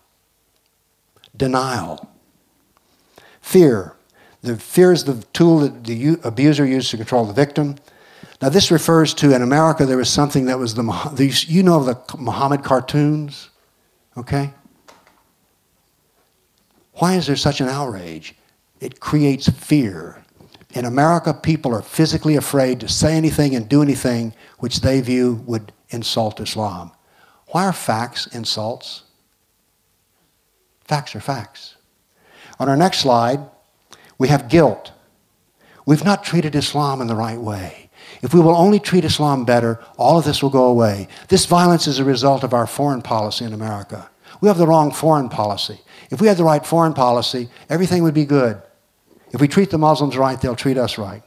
[1.36, 2.08] Denial.
[3.40, 3.96] Fear.
[4.42, 7.74] The fear is the tool that the abuser used to control the victim.
[8.40, 12.00] Now, this refers to in America, there was something that was the, you know, the
[12.16, 13.50] Muhammad cartoons,
[14.16, 14.52] okay?
[16.96, 18.34] Why is there such an outrage?
[18.80, 20.22] It creates fear.
[20.72, 25.42] In America, people are physically afraid to say anything and do anything which they view
[25.46, 26.90] would insult Islam.
[27.48, 29.02] Why are facts insults?
[30.84, 31.76] Facts are facts.
[32.58, 33.40] On our next slide,
[34.18, 34.92] we have guilt.
[35.84, 37.90] We've not treated Islam in the right way.
[38.22, 41.08] If we will only treat Islam better, all of this will go away.
[41.28, 44.08] This violence is a result of our foreign policy in America.
[44.40, 45.80] We have the wrong foreign policy.
[46.10, 48.60] If we had the right foreign policy, everything would be good.
[49.32, 51.22] If we treat the Muslims right, they'll treat us right.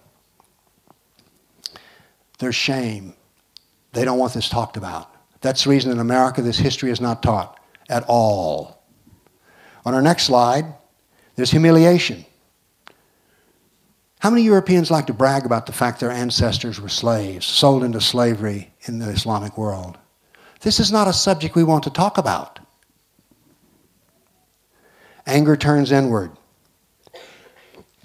[2.39, 3.13] There's shame.
[3.91, 5.13] They don't want this talked about.
[5.41, 8.83] That's the reason in America this history is not taught at all.
[9.85, 10.65] On our next slide,
[11.35, 12.25] there's humiliation.
[14.19, 18.01] How many Europeans like to brag about the fact their ancestors were slaves, sold into
[18.01, 19.97] slavery in the Islamic world?
[20.61, 22.58] This is not a subject we want to talk about.
[25.29, 26.31] Anger turns inward.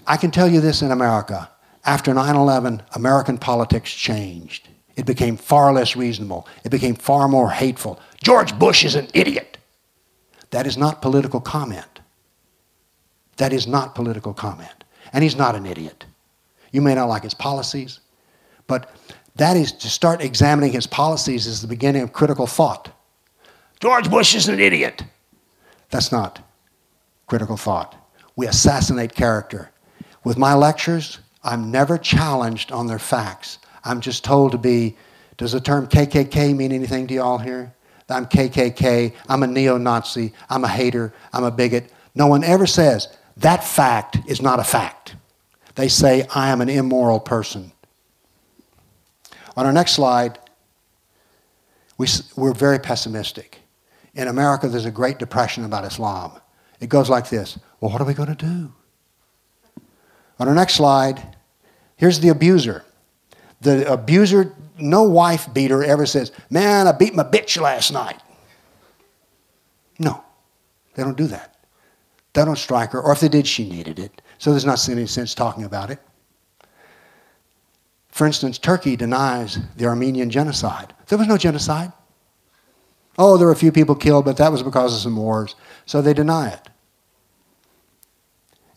[0.05, 1.49] I can tell you this in America.
[1.83, 4.69] After 9 11, American politics changed.
[4.95, 6.47] It became far less reasonable.
[6.63, 7.99] It became far more hateful.
[8.23, 9.57] George Bush is an idiot.
[10.51, 11.99] That is not political comment.
[13.37, 14.83] That is not political comment.
[15.11, 16.05] And he's not an idiot.
[16.71, 17.99] You may not like his policies,
[18.67, 18.91] But
[19.35, 22.91] that is to start examining his policies is the beginning of critical thought.
[23.79, 25.03] George Bush is an idiot.
[25.89, 26.44] That's not
[27.27, 27.95] critical thought.
[28.35, 29.71] We assassinate character.
[30.23, 33.59] With my lectures, I'm never challenged on their facts.
[33.83, 34.97] I'm just told to be,
[35.37, 37.73] does the term KKK mean anything to you all here?
[38.09, 41.91] I'm KKK, I'm a neo Nazi, I'm a hater, I'm a bigot.
[42.13, 45.15] No one ever says that fact is not a fact.
[45.75, 47.71] They say, I am an immoral person.
[49.57, 50.39] On our next slide,
[51.97, 53.59] we, we're very pessimistic.
[54.13, 56.39] In America, there's a great depression about Islam.
[56.79, 58.73] It goes like this Well, what are we going to do?
[60.39, 61.35] On our next slide,
[61.95, 62.83] here's the abuser.
[63.61, 68.19] The abuser, no wife beater ever says, Man, I beat my bitch last night.
[69.97, 70.23] No,
[70.95, 71.55] they don't do that.
[72.33, 74.21] They don't strike her, or if they did, she needed it.
[74.39, 75.99] So there's not any sense talking about it.
[78.09, 80.93] For instance, Turkey denies the Armenian genocide.
[81.07, 81.93] There was no genocide.
[83.17, 85.55] Oh, there were a few people killed, but that was because of some wars.
[85.85, 86.69] So they deny it.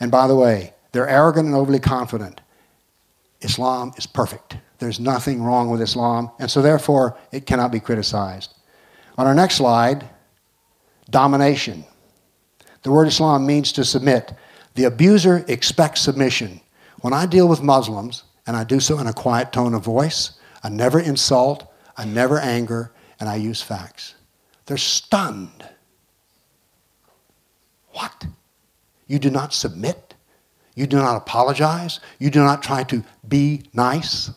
[0.01, 2.41] And by the way, they're arrogant and overly confident.
[3.41, 4.57] Islam is perfect.
[4.79, 8.55] There's nothing wrong with Islam, and so therefore it cannot be criticized.
[9.17, 10.09] On our next slide,
[11.11, 11.85] domination.
[12.83, 14.33] The word Islam means to submit.
[14.75, 16.61] The abuser expects submission.
[17.01, 20.33] When I deal with Muslims, and I do so in a quiet tone of voice,
[20.63, 24.15] I never insult, I never anger, and I use facts.
[24.69, 25.67] They're stunned.
[27.93, 28.27] What?
[29.07, 30.15] You do not submit?
[30.75, 32.01] You do not apologize?
[32.19, 34.31] You do not try to be nice?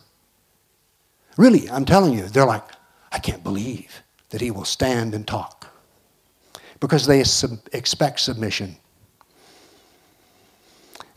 [1.36, 2.64] Really, I'm telling you, they're like,
[3.12, 5.70] I can't believe that he will stand and talk.
[6.80, 8.76] Because they sub- expect submission.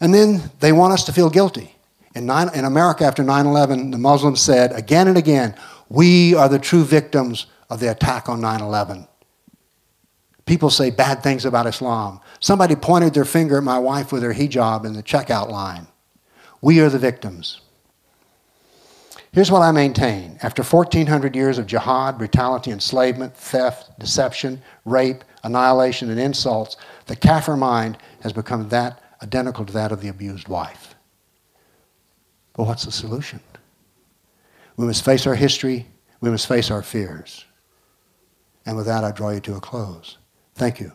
[0.01, 1.73] And then they want us to feel guilty.
[2.15, 5.55] In, nine, in America after 9 11, the Muslims said again and again,
[5.87, 9.07] We are the true victims of the attack on 9 11.
[10.45, 12.19] People say bad things about Islam.
[12.39, 15.87] Somebody pointed their finger at my wife with her hijab in the checkout line.
[16.61, 17.61] We are the victims.
[19.31, 20.39] Here's what I maintain.
[20.41, 27.57] After 1,400 years of jihad, brutality, enslavement, theft, deception, rape, annihilation, and insults, the kafir
[27.57, 30.95] mind has become that identical to that of the abused wife.
[32.53, 33.41] But what's the solution?
[34.77, 35.87] We must face our history.
[36.21, 37.45] We must face our fears.
[38.65, 40.17] And with that, I draw you to a close.
[40.55, 40.91] Thank you.